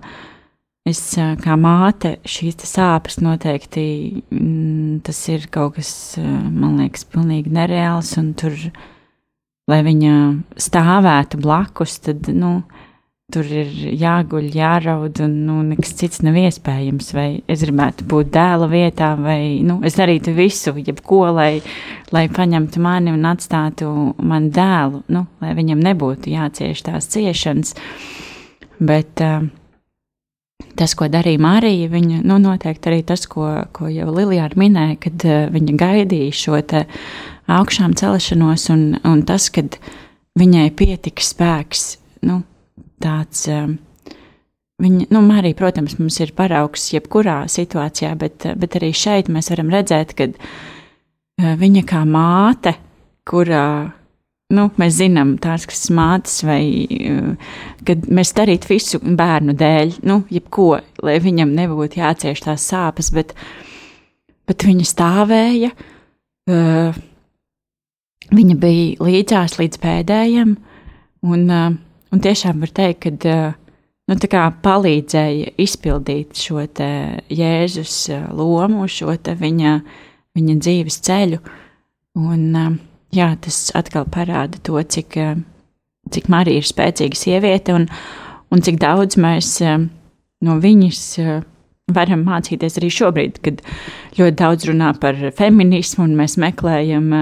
es 0.88 1.00
kā 1.40 1.56
māte 1.60 2.16
šīs 2.28 2.58
sāpes 2.68 3.16
noteikti 3.24 3.84
mm, 4.28 5.00
tas 5.06 5.20
ir 5.32 5.46
kaut 5.52 5.78
kas, 5.78 5.90
man 6.18 6.76
liekas, 6.82 7.06
pilnīgi 7.08 7.52
nereāls. 7.56 8.12
Un 8.20 8.34
tur, 8.36 8.56
lai 9.68 9.80
viņa 9.86 10.14
stāvētu 10.60 11.40
blakus, 11.40 11.98
tad, 12.04 12.28
nu, 12.28 12.58
tur 13.28 13.44
ir 13.44 13.68
jāguļ, 14.00 14.46
jāraud, 14.56 15.18
un 15.20 15.32
nu, 15.44 15.58
nekas 15.68 15.90
cits 15.98 16.22
nav 16.24 16.38
iespējams. 16.40 17.10
Vai 17.12 17.26
es 17.44 17.60
gribētu 17.60 18.06
būt 18.08 18.30
dēla 18.32 18.68
vietā, 18.72 19.10
vai 19.20 19.58
nu, 19.68 19.82
es 19.84 19.98
darītu 20.00 20.32
visu, 20.32 20.72
jebko, 20.80 21.26
lai, 21.36 21.58
lai 22.14 22.24
paņemtu 22.32 22.80
mani 22.80 23.12
un 23.12 23.28
atstātu 23.28 23.90
manu 24.16 24.48
dēlu, 24.56 25.02
nu, 25.12 25.26
lai 25.44 25.52
viņam 25.60 25.84
nebūtu 25.90 26.32
jācieš 26.32 26.86
tās 26.88 27.10
ciešanas. 27.12 27.76
Bet 28.80 29.20
uh, 29.20 29.44
tas, 30.80 30.96
ko 30.96 31.12
darīja 31.12 31.44
Marija, 31.44 31.92
viņa 31.92 32.24
nu, 32.24 32.40
noteikti 32.40 32.94
arī 32.94 33.04
tas, 33.12 33.28
ko, 33.28 33.50
ko 33.76 33.92
jau 33.92 34.08
Lilijāna 34.08 34.56
minēja, 34.56 35.00
kad 35.04 35.28
uh, 35.28 35.40
viņa 35.52 35.80
gaidīja 35.84 36.42
šo 36.46 36.62
augšām 37.60 37.92
celšanos, 37.92 38.70
un, 38.72 38.92
un 39.04 39.26
tas, 39.28 39.52
kad 39.52 39.76
viņai 40.40 40.70
pietika 40.80 41.20
spēks. 41.20 41.90
Nu, 42.24 42.46
tāds. 43.02 43.44
Um, 43.52 43.76
viņa, 44.82 45.08
nu, 45.14 45.22
Marija, 45.26 45.58
protams, 45.58 45.98
mums 46.00 46.18
ir 46.24 46.34
paraugs 46.38 46.90
jebkurā 46.94 47.42
situācijā, 47.50 48.14
bet, 48.18 48.50
bet 48.58 48.78
arī 48.80 48.92
šeit 48.96 49.30
mēs 49.32 49.52
varam 49.54 49.72
redzēt, 49.74 50.16
ka 50.18 50.30
uh, 50.32 51.54
viņa 51.58 51.84
kā 51.88 52.04
māte, 52.08 52.74
kurā 53.28 53.68
nu, 54.54 54.68
mēs 54.80 54.96
zinām, 55.02 55.34
tās, 55.42 55.66
kas 55.68 55.88
mātes, 55.94 56.40
vai 56.46 56.62
kad 57.86 58.06
mēs 58.08 58.32
darītu 58.36 58.70
visu 58.70 59.00
bērnu 59.02 59.54
dēļ, 59.58 59.98
nu, 60.08 60.22
jebko, 60.32 60.70
lai 61.04 61.18
viņam 61.24 61.52
nebūtu 61.56 62.00
jācieš 62.00 62.46
tās 62.46 62.64
sāpes, 62.70 63.12
bet, 63.14 63.34
bet 64.48 64.64
viņa 64.64 64.86
stāvēja, 64.88 65.72
viņa 68.32 68.56
bija 68.62 69.04
līdzās 69.04 69.58
līdz 69.60 69.82
pēdējiem, 69.84 70.56
un 71.28 71.44
Un 72.08 72.22
tiešām 72.24 72.62
var 72.64 72.70
teikt, 72.72 73.24
ka 73.24 73.34
nu, 74.08 74.16
palīdzēja 74.64 75.52
izpildīt 75.60 76.38
šo 76.40 76.62
Jēzus 77.28 77.96
lomu, 78.32 78.86
šo 78.88 79.12
viņa, 79.12 79.74
viņa 80.38 80.54
dzīves 80.64 81.00
ceļu. 81.04 81.40
Un, 82.18 82.78
jā, 83.14 83.28
tas 83.44 83.68
atkal 83.76 84.08
parāda 84.08 84.60
to, 84.64 84.80
cik, 84.80 85.18
cik 86.14 86.30
Marija 86.32 86.62
ir 86.62 86.66
spēcīga 86.66 87.18
sieviete 87.18 87.76
un, 87.76 87.86
un 88.50 88.64
cik 88.64 88.80
daudz 88.80 89.20
mēs 89.20 89.58
no 90.40 90.56
viņas 90.62 91.04
varam 91.92 92.24
mācīties 92.24 92.80
arī 92.80 92.88
šobrīd, 92.92 93.38
kad 93.44 93.60
ļoti 94.16 94.36
daudz 94.36 94.66
runā 94.68 94.94
par 95.00 95.20
feminismu, 95.36 96.04
un 96.08 96.16
mēs 96.18 96.36
meklējam 96.40 97.12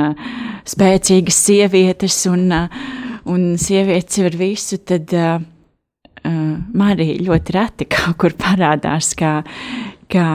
spēcīgas 0.66 1.42
sievietes, 1.48 2.22
un, 2.30 2.48
uh, 2.54 3.04
un 3.30 3.54
sievietes 3.60 4.18
var 4.22 4.36
visu, 4.38 4.78
tad 4.86 5.12
uh, 5.16 5.36
uh, 5.40 6.56
Marija 6.76 7.18
ļoti 7.26 7.56
reti 7.56 7.88
kaut 7.94 8.18
kur 8.22 8.36
parādās 8.38 9.12
kā, 9.18 9.38
kā 10.12 10.26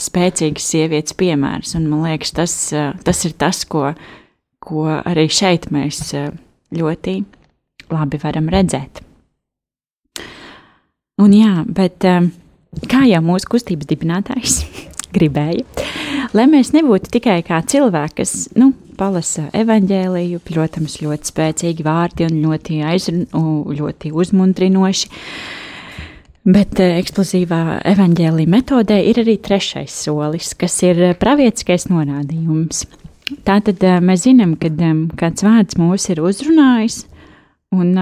spēcīgas 0.00 0.70
sievietes 0.74 1.16
piemērs. 1.18 1.76
Un 1.78 1.88
man 1.90 2.06
liekas, 2.08 2.34
tas, 2.36 2.56
uh, 2.74 2.92
tas 3.06 3.24
ir 3.28 3.36
tas, 3.40 3.62
ko, 3.70 3.92
ko 4.62 4.88
arī 4.98 5.28
šeit 5.32 5.70
mēs 5.74 6.10
ļoti 6.76 7.20
labi 7.90 8.20
varam 8.22 8.50
redzēt. 8.52 9.02
Un 11.20 11.32
jā, 11.36 11.64
bet 11.68 12.04
kā 12.88 13.00
jau 13.04 13.20
mūsu 13.24 13.50
kustības 13.50 13.88
dibinātājs 13.90 14.60
gribēja, 15.16 15.66
lai 16.32 16.46
mēs 16.48 16.72
nebūtu 16.76 17.10
tikai 17.18 17.40
kā 17.44 17.60
cilvēki, 17.66 18.16
kas 18.22 18.34
nu, 18.56 18.70
palasa 19.00 19.48
evaņģēliju, 19.56 20.42
protams, 20.44 20.98
ļoti 21.00 21.32
spēcīgi 21.32 21.86
vārdi 21.86 22.28
un 22.28 22.38
ļoti, 22.44 22.80
aizrun, 22.86 23.26
ļoti 23.80 24.12
uzmundrinoši. 24.12 25.10
Bet 26.50 26.80
eh, 26.80 26.96
eksplozīvā 27.00 27.80
evaņģēlīja 27.90 28.52
metodē 28.54 29.00
ir 29.10 29.20
arī 29.24 29.36
trešais 29.44 29.96
solis, 30.06 30.54
kas 30.60 30.78
ir 30.86 31.02
pravietiskais 31.20 31.88
norādījums. 31.90 32.86
Tātad 33.46 33.84
eh, 33.84 34.00
mēs 34.04 34.24
zinām, 34.28 34.56
kad 34.60 34.80
kāds 35.20 35.46
vārds 35.46 35.80
mūs 35.80 36.08
ir 36.12 36.24
uzrunājis, 36.24 37.04
un 37.76 37.94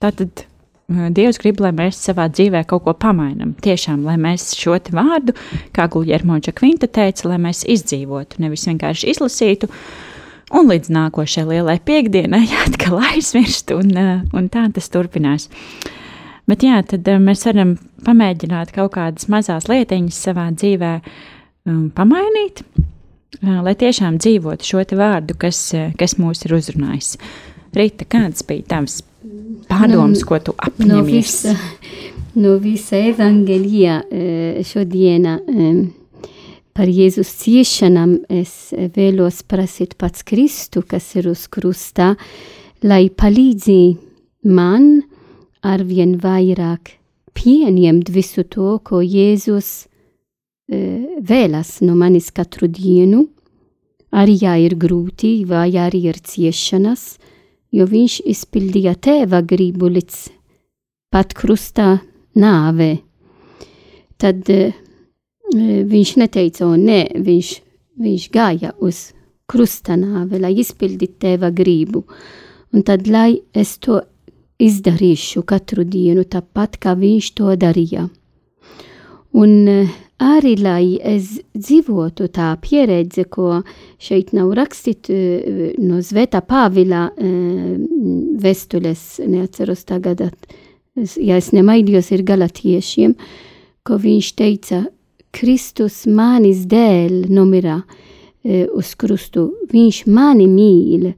tātad 0.00 0.46
Dievs 0.90 1.38
grib, 1.38 1.60
lai 1.62 1.70
mēs 1.76 2.00
savā 2.02 2.24
dzīvē 2.32 2.64
kaut 2.66 2.82
ko 2.82 2.94
pamainām. 2.98 3.52
Tiešām, 3.62 4.02
lai 4.02 4.16
mēs 4.18 4.48
šo 4.58 4.74
vārdu, 4.90 5.36
kā 5.76 5.86
Guljermo 5.86 6.40
Čakvinta 6.42 6.88
teica, 6.90 7.28
lai 7.30 7.38
mēs 7.38 7.62
izdzīvotu, 7.62 8.40
nevis 8.42 8.66
vienkārši 8.66 9.12
izlasītu, 9.12 9.70
un 10.50 10.70
līdz 10.70 10.92
nākošajai 10.94 11.48
lielai 11.48 11.78
piekdienai 11.84 12.46
atkal 12.66 13.00
aizmirst, 13.12 13.72
un, 13.76 13.92
un 14.36 14.48
tā 14.52 14.66
tas 14.74 14.90
turpinās. 14.92 15.48
Bet 16.50 16.64
jā, 16.66 16.80
tad 16.82 17.06
mēs 17.22 17.44
varam 17.46 17.76
pamēģināt 18.06 18.72
kaut 18.74 18.96
kādas 18.96 19.28
mazas 19.30 19.68
lietiņas 19.70 20.24
savā 20.26 20.48
dzīvē 20.56 20.94
um, 20.98 21.84
pamainīt, 21.94 22.64
lai 23.40 23.76
tiešām 23.78 24.18
dzīvotu 24.18 24.66
šo 24.66 24.82
vārdu, 24.98 25.36
kas, 25.38 25.62
kas 25.98 26.16
mūs 26.18 26.42
ir 26.48 26.56
uzrunājis. 26.58 27.14
Rīta, 27.76 28.08
kāds 28.10 28.42
bija 28.48 28.66
tavs 28.72 28.98
pārdomas, 29.70 30.24
no, 30.24 30.26
ko 30.26 30.40
tu 30.42 30.54
apņemies? 30.58 30.90
No 30.90 31.04
visa, 31.06 31.54
no 32.34 32.56
visa 32.62 32.98
evangelija 33.10 34.00
eh, 34.10 34.60
šodiena 34.66 35.38
eh, 35.46 35.84
par 36.76 36.90
Jēzus 36.90 37.30
ciešanām 37.42 38.20
es 38.30 38.72
vēlos 38.94 39.42
prasīt 39.48 39.96
pats 40.00 40.24
Kristu, 40.26 40.82
kas 40.86 41.08
ir 41.18 41.30
uz 41.32 41.46
krustā, 41.52 42.14
lai 42.82 43.08
palīdzi 43.10 43.80
man 44.48 45.02
arvien 45.66 46.16
vairāk 46.22 46.94
pieņemt 47.36 48.10
visu 48.14 48.44
to, 48.48 48.78
ko 48.84 49.02
Jēzus 49.04 49.70
eh, 50.70 51.20
vēlas 51.20 51.78
no 51.84 51.96
manis 51.98 52.30
katru 52.34 52.68
dienu, 52.70 53.26
arī 54.10 54.38
ja 54.40 54.56
ir 54.58 54.76
grūti 54.80 55.40
vai 55.48 55.70
arī 55.78 56.06
ir 56.10 56.20
ciešanas, 56.24 57.16
jo 57.70 57.86
viņš 57.86 58.20
izpildīja 58.30 58.96
tēva 58.98 59.42
gribu 59.46 59.90
līdz 59.92 60.22
pat 61.10 61.34
krustā 61.34 62.00
nāvē. 62.38 62.96
Tad 64.20 64.50
uh, 64.52 64.74
viņš 65.54 66.12
neteica, 66.20 66.66
o 66.66 66.76
nē, 66.78 67.00
viņš, 67.26 67.50
viņš 68.00 68.28
gāja 68.34 68.74
uz 68.78 69.10
krusta 69.50 69.96
nāve, 69.98 70.38
lai 70.38 70.54
izpildītu 70.62 71.18
tēva 71.26 71.50
gribu. 71.54 72.04
Un 72.70 72.86
tad, 72.86 73.08
lai 73.10 73.40
es 73.56 73.78
to 73.82 73.98
izdarīšu 74.60 75.42
katru 75.48 75.84
dienu, 75.88 76.22
tāpat 76.28 76.78
kā 76.82 76.94
viņš 76.98 77.32
to 77.40 77.56
darīja. 77.58 78.06
Un 79.40 79.52
uh, 79.70 79.98
arī 80.20 80.54
lai 80.60 80.98
es 81.00 81.38
dzīvotu 81.56 82.28
tā 82.34 82.52
pieredze, 82.62 83.24
ko 83.24 83.62
šeit 84.00 84.34
nav 84.36 84.52
rakstīt 84.58 85.10
eh, 85.12 85.72
no 85.80 86.00
Zveta 86.04 86.42
Pāvila 86.44 87.08
eh, 87.16 87.76
vestules, 88.40 89.04
neatceros 89.24 89.86
tagad, 89.88 90.22
ja 91.16 91.40
es 91.40 91.50
nemaidījos, 91.56 92.12
ir 92.12 92.24
galatiešiem, 92.28 93.16
ko 93.86 94.00
viņš 94.00 94.32
teica, 94.36 94.84
Kristus 95.30 96.04
manis 96.10 96.64
dēļ 96.70 97.30
nomira 97.30 97.78
eh, 97.80 98.66
uz 98.66 98.94
krustu, 98.98 99.46
viņš 99.70 100.02
mani 100.10 100.48
mīl, 100.50 101.12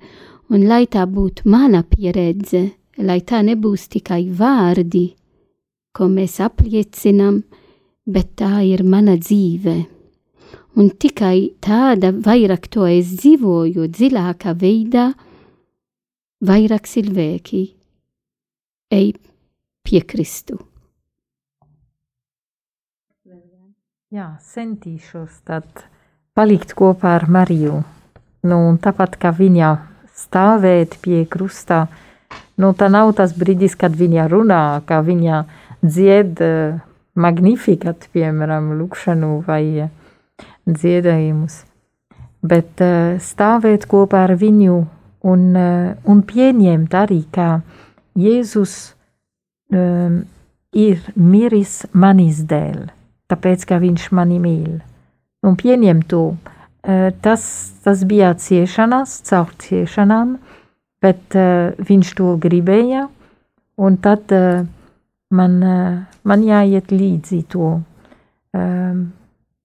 un 0.53 0.69
lai 0.69 0.85
tā 0.91 1.07
būtu 1.09 1.49
mana 1.49 1.83
pieredze, 1.83 2.63
lai 3.01 3.21
tā 3.25 3.41
nebūs 3.47 3.89
tikai 3.93 4.27
vārdi, 4.29 5.07
ko 5.97 6.09
mēs 6.13 6.39
apliecinām, 6.45 7.43
bet 8.07 8.35
tā 8.41 8.63
ir 8.69 8.85
mana 8.85 9.17
dzīve. 9.17 9.77
Un 10.77 10.89
tikai 10.97 11.53
tāda 11.61 12.13
vairāk 12.17 12.69
to 12.73 12.87
es 12.89 13.13
dzīvoju 13.21 13.89
dziļākā 13.93 14.55
veidā, 14.57 15.11
vairāk 16.49 16.89
cilvēki 16.89 17.63
ej 18.93 19.13
pie 19.85 20.01
Kristu. 20.09 20.59
Jā, 24.13 24.27
centīšos 24.45 25.39
tad 25.49 25.87
palikt 26.37 26.75
kopā 26.77 27.15
ar 27.17 27.23
Mariju. 27.33 27.79
Nu, 28.45 28.59
tāpat 28.85 29.17
kā 29.23 29.31
viņa 29.33 29.71
stāvēt 30.21 30.99
pie 31.01 31.23
krustā, 31.25 31.87
nu, 32.61 32.75
tā 32.77 32.91
nav 32.93 33.15
tas 33.17 33.33
brīdis, 33.33 33.73
kad 33.81 33.97
viņa 33.97 34.29
runā, 34.29 34.61
kā 34.85 35.01
viņa 35.07 35.41
dzied 35.81 36.45
uh, 36.45 36.77
magnifikat, 37.17 38.05
piemēram, 38.13 38.75
lūkšanu 38.83 39.33
vai 39.49 39.89
dziedājumus, 40.69 41.63
bet 42.45 42.85
uh, 42.85 43.17
stāvēt 43.17 43.89
kopā 43.89 44.27
ar 44.29 44.37
viņu 44.37 44.81
un, 45.25 45.53
uh, 45.57 45.93
un 46.05 46.25
pieņemt 46.29 47.01
arī, 47.01 47.23
ka 47.33 47.63
Jēzus 48.21 48.81
um, 49.73 50.27
ir 50.77 51.01
miris 51.17 51.87
manis 51.97 52.45
dēļ, 52.45 52.91
tāpēc, 53.33 53.67
ka 53.69 53.81
viņš 53.83 54.11
mani 54.15 54.39
mīl. 54.43 54.81
Un 55.43 55.57
pieņemt 55.59 56.07
to, 56.13 56.25
tas, 57.25 57.45
tas 57.83 58.05
bija 58.07 58.35
ciešanas, 58.39 59.17
caur 59.27 59.51
ciešanām, 59.65 60.37
bet 61.03 61.35
viņš 61.83 62.13
to 62.19 62.37
gribēja, 62.43 63.09
un 63.83 63.97
tad 64.05 64.31
man, 65.35 65.57
man 66.23 66.45
jāiet 66.47 66.93
līdzi 66.95 67.41
to. 67.51 67.73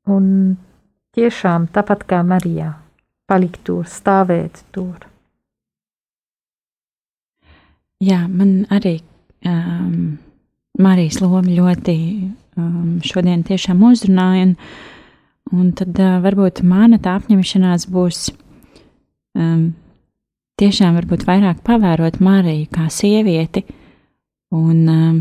Un 0.07 0.26
tiešām 1.18 1.68
tāpat 1.76 2.07
kā 2.09 2.24
Marijā, 2.26 2.72
palikt 3.30 3.65
tur, 3.68 3.86
stāvēt 3.89 4.63
tur. 4.72 5.05
Jā, 8.01 8.24
man 8.30 8.61
arī 8.70 8.99
um, 9.45 10.18
Marijas 10.82 11.21
loma 11.23 11.49
ļoti 11.49 11.95
um, 12.57 12.97
šodien 13.05 13.43
tiešām 13.47 13.82
uzrunāja, 13.89 14.49
un, 14.49 14.53
un 15.53 15.71
tad 15.78 15.97
uh, 16.01 16.17
varbūt 16.23 16.61
mana 16.67 16.99
tā 17.01 17.17
apņemšanās 17.21 17.88
būs 17.93 18.28
um, 19.38 19.71
tiešām 20.61 20.99
varbūt 20.99 21.25
vairāk 21.30 21.63
pavērot 21.65 22.21
Mariju 22.21 22.69
kā 22.73 22.88
sievieti 22.93 23.65
un 24.53 24.86
um, 24.91 25.17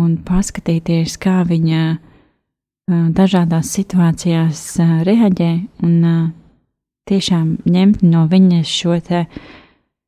un 0.00 0.16
paskatīties, 0.26 1.18
kā 1.22 1.42
viņa 1.46 1.82
dažādās 3.16 3.70
situācijās 3.78 4.64
reaģē 5.06 5.52
un 5.86 5.94
tiešām 7.08 7.54
ņemt 7.64 8.02
no 8.04 8.24
viņas 8.28 8.72
šo 8.80 8.98
te 9.04 9.22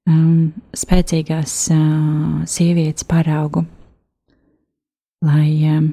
um, 0.08 0.52
spēcīgās 0.76 1.54
uh, 1.72 2.42
sievietes 2.48 3.06
paraugu, 3.08 3.64
lai 5.24 5.50
um, 5.70 5.88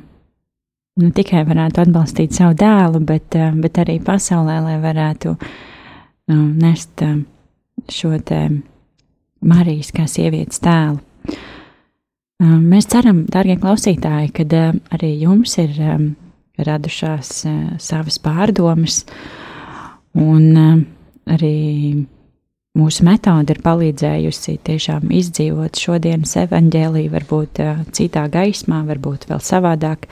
ne 0.99 1.11
tikai 1.15 1.45
varētu 1.47 1.83
atbalstīt 1.85 2.35
savu 2.35 2.57
dēlu, 2.59 3.03
bet, 3.07 3.37
uh, 3.39 3.53
bet 3.63 3.79
arī 3.83 3.99
pasaulē, 4.03 4.59
lai 4.65 4.77
varētu 4.83 5.35
um, 5.37 6.49
nest 6.59 7.03
šo 7.91 8.17
te 8.25 8.45
Marijas 9.43 9.91
kā 9.91 10.05
sievietes 10.07 10.61
tēlu. 10.63 11.01
Mēs 12.43 12.87
ceram, 12.91 13.23
darbie 13.31 13.55
klausītāji, 13.59 14.31
ka 14.35 14.43
arī 14.95 15.09
jums 15.21 15.57
ir 15.61 15.75
radušās 16.59 17.31
savas 17.83 18.19
pārdomas, 18.23 19.01
un 20.15 20.47
arī 21.27 21.57
mūsu 22.77 23.05
metode 23.07 23.53
ir 23.53 23.61
palīdzējusi 23.63 24.57
tiešām 24.67 25.11
izdzīvot 25.13 25.79
šodienas 25.79 26.35
evaņģēlīju, 26.45 27.13
varbūt 27.13 27.61
citā 27.93 28.27
gaismā, 28.33 28.83
varbūt 28.89 29.27
vēl 29.29 29.41
savādāk. 29.43 30.07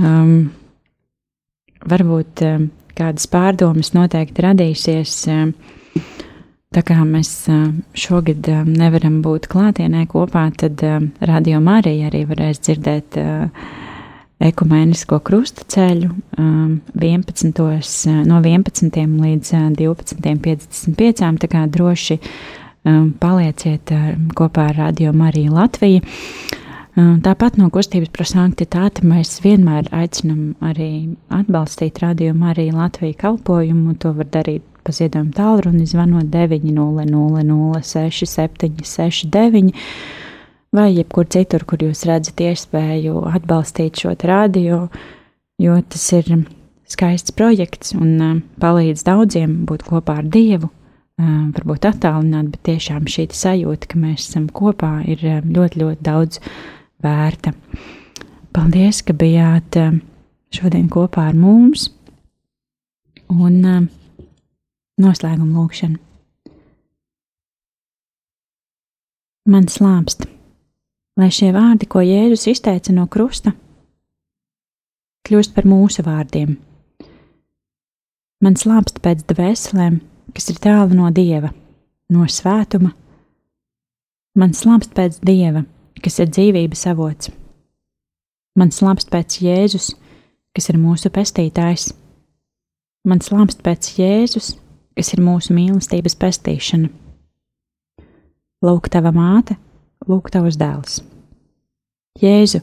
Um, 0.00 0.50
varbūt 1.84 2.42
um, 2.48 2.68
kādas 2.96 3.28
pārdomas 3.30 3.92
noteikti 3.96 4.46
radīsies. 4.48 5.18
Um, 5.30 5.56
Tā 6.74 6.82
kā 6.82 6.96
mēs 7.06 7.28
šogad 7.94 8.48
nevaram 8.66 9.20
būt 9.22 9.44
klātienē 9.46 10.08
kopā, 10.10 10.48
tad 10.58 10.80
Radio 11.22 11.60
Marija 11.62 12.08
arī 12.08 12.24
varēs 12.26 12.58
dzirdēt 12.66 13.18
ekumēnisko 14.44 15.18
krustaceļu 15.24 16.10
um, 16.38 16.80
11. 16.94 17.62
no 18.28 18.40
11. 18.40 19.00
līdz 19.24 19.54
12.55. 19.78 21.38
Tā 21.44 21.50
kā 21.50 21.64
droši 21.70 22.18
um, 22.20 23.12
palieciet 23.20 23.94
kopā 24.36 24.68
ar 24.72 24.78
Radio 24.82 25.14
Mariju 25.16 25.54
Latviju. 25.54 26.04
Um, 26.94 27.16
tāpat 27.24 27.56
no 27.58 27.70
kustības 27.74 28.12
prosanktitāte 28.14 29.02
mēs 29.02 29.40
vienmēr 29.42 29.88
aicinam 29.90 30.52
arī 30.62 31.16
atbalstīt 31.34 31.98
Radio 32.04 32.36
Mariju 32.38 32.76
Latviju 32.78 33.18
kalpojumu. 33.18 33.96
To 34.04 34.12
var 34.14 34.30
darīt 34.36 34.62
pa 34.84 34.92
ziedojumu 34.92 35.32
tālruni 35.34 35.88
zvanot 35.88 36.28
900 36.30 37.80
6769 37.82 39.72
vai 40.74 40.90
jebkur 40.90 41.28
citur, 41.30 41.62
kur 41.68 41.82
jūs 41.84 42.02
redzat 42.08 42.40
iespēju 42.42 43.22
atbalstīt 43.30 44.00
šo 44.02 44.14
radio, 44.26 44.88
jo 45.62 45.76
tas 45.88 46.06
ir 46.18 46.30
skaists 46.90 47.34
projekts 47.34 47.94
un 47.94 48.42
palīdz 48.60 49.06
daudziem 49.06 49.60
būt 49.68 49.86
kopā 49.86 50.18
ar 50.22 50.26
Dievu. 50.26 50.70
Varbūt 51.14 51.86
attālināt, 51.86 52.50
bet 52.50 52.64
tiešām 52.66 53.06
šī 53.06 53.28
sajūta, 53.30 53.86
ka 53.92 54.00
mēs 54.02 54.26
esam 54.26 54.48
kopā, 54.50 54.96
ir 55.06 55.22
ļoti, 55.46 55.78
ļoti 55.84 56.02
daudz 56.02 56.40
vērta. 57.04 57.54
Paldies, 58.54 59.02
ka 59.06 59.14
bijāt 59.14 59.78
šodien 60.54 60.90
kopā 60.90 61.28
ar 61.30 61.38
mums. 61.38 61.86
Un 63.30 63.62
noslēguma 64.98 65.54
lūkšana. 65.54 66.02
Man 69.54 69.66
slāpst 69.70 70.33
lai 71.20 71.30
šie 71.30 71.50
vārdi, 71.54 71.88
ko 71.90 72.02
Jēzus 72.02 72.48
izteica 72.50 72.94
no 72.94 73.06
krusta, 73.10 73.54
kļūst 75.24 75.54
par 75.56 75.68
mūsu 75.68 76.04
vārdiem. 76.06 76.56
Man 78.44 78.58
slāpst 78.60 78.98
pēc 79.04 79.22
dvēselēm, 79.30 80.00
kas 80.34 80.50
ir 80.52 80.58
tālu 80.60 80.98
no 80.98 81.08
dieva, 81.14 81.52
no 82.12 82.26
svētuma. 82.28 82.90
Man 84.36 84.52
slāpst 84.52 84.92
pēc 84.96 85.20
dieva, 85.24 85.62
kas 86.02 86.18
ir 86.20 86.32
dzīvības 86.34 86.82
avots. 86.90 87.30
Man 88.58 88.74
slāpst 88.74 89.08
pēc 89.10 89.38
Jēzus, 89.42 89.94
kas 90.54 90.68
ir 90.70 90.78
mūsu 90.82 91.10
pestītājs. 91.14 91.92
Man 93.08 93.22
slāpst 93.24 93.62
pēc 93.64 93.94
Jēzus, 93.98 94.52
kas 94.98 95.14
ir 95.14 95.22
mūsu 95.24 95.54
mīlestības 95.56 96.18
pestīšana. 96.20 96.90
Lūk, 98.64 98.88
tava 98.92 99.10
māte, 99.14 99.56
lūk, 100.08 100.30
tavs 100.32 100.58
dēls. 100.60 101.00
Jēzu, 102.20 102.60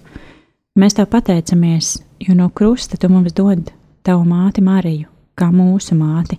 mēs 0.79 0.95
tev 0.97 1.09
pateicamies, 1.11 1.97
jo 2.23 2.35
no 2.37 2.49
krusta 2.55 2.97
tu 2.97 3.09
mums 3.11 3.33
dod 3.35 3.71
tavu 4.05 4.25
māti 4.27 4.63
Mariju, 4.63 5.09
kā 5.35 5.49
mūsu 5.53 5.97
māti, 5.97 6.37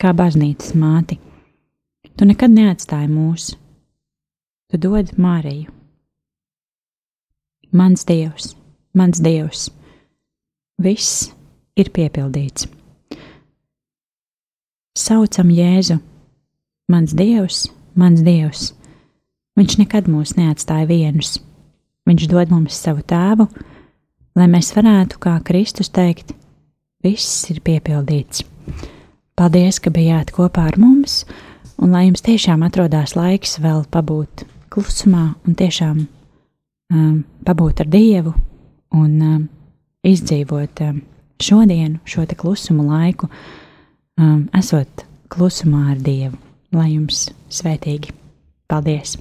kā 0.00 0.12
baznīcas 0.16 0.74
māti. 0.74 1.20
Tu 2.16 2.26
nekad 2.28 2.52
neatstāji 2.52 3.10
mūs, 3.12 3.52
tu 4.70 4.80
dod 4.80 5.12
Mariju. 5.16 5.70
Mans 7.70 8.02
Dievs, 8.04 8.54
mans 8.98 9.22
Dievs, 9.22 9.68
viss 10.82 11.30
ir 11.78 11.92
piepildīts. 11.94 12.66
Saucam 14.98 15.54
Jēzu, 15.54 16.00
mans 16.90 17.14
Dievs, 17.14 17.68
mans 17.94 18.26
Dievs 18.26 18.72
Viņš 19.58 19.78
nekad 19.82 20.08
mūs 20.10 20.36
neatstāja 20.38 20.86
vienus. 20.88 21.38
Viņš 22.08 22.28
dod 22.30 22.52
mums 22.52 22.78
savu 22.78 23.02
tēvu, 23.06 23.46
lai 24.38 24.46
mēs 24.50 24.72
varētu, 24.76 25.18
kā 25.22 25.36
Kristus 25.46 25.90
teikt, 25.92 26.32
viss 27.04 27.48
ir 27.52 27.60
piepildīts. 27.64 28.44
Paldies, 29.38 29.80
ka 29.80 29.92
bijāt 29.92 30.32
kopā 30.36 30.66
ar 30.70 30.78
mums, 30.80 31.24
un 31.80 31.94
lai 31.94 32.06
jums 32.08 32.24
tiešām 32.24 32.64
atrodas 32.66 33.14
laiks 33.16 33.58
vēl 33.62 33.86
pabūt 33.92 34.44
klusumā 34.70 35.30
un 35.48 35.56
tiešām 35.58 36.02
um, 36.92 37.22
pabūt 37.46 37.84
ar 37.84 37.88
Dievu 37.90 38.34
un 38.96 39.16
um, 39.24 39.48
izdzīvot 40.06 40.84
um, 40.86 41.00
šodienu, 41.40 42.02
šo 42.04 42.26
te 42.28 42.36
klusumu 42.38 42.86
laiku, 42.90 43.30
um, 44.20 44.44
esot 44.56 45.06
klusumā 45.32 45.88
ar 45.94 46.04
Dievu. 46.04 46.38
Lai 46.76 46.92
jums 46.92 47.28
svētīgi! 47.50 48.14
Paldies! 48.70 49.18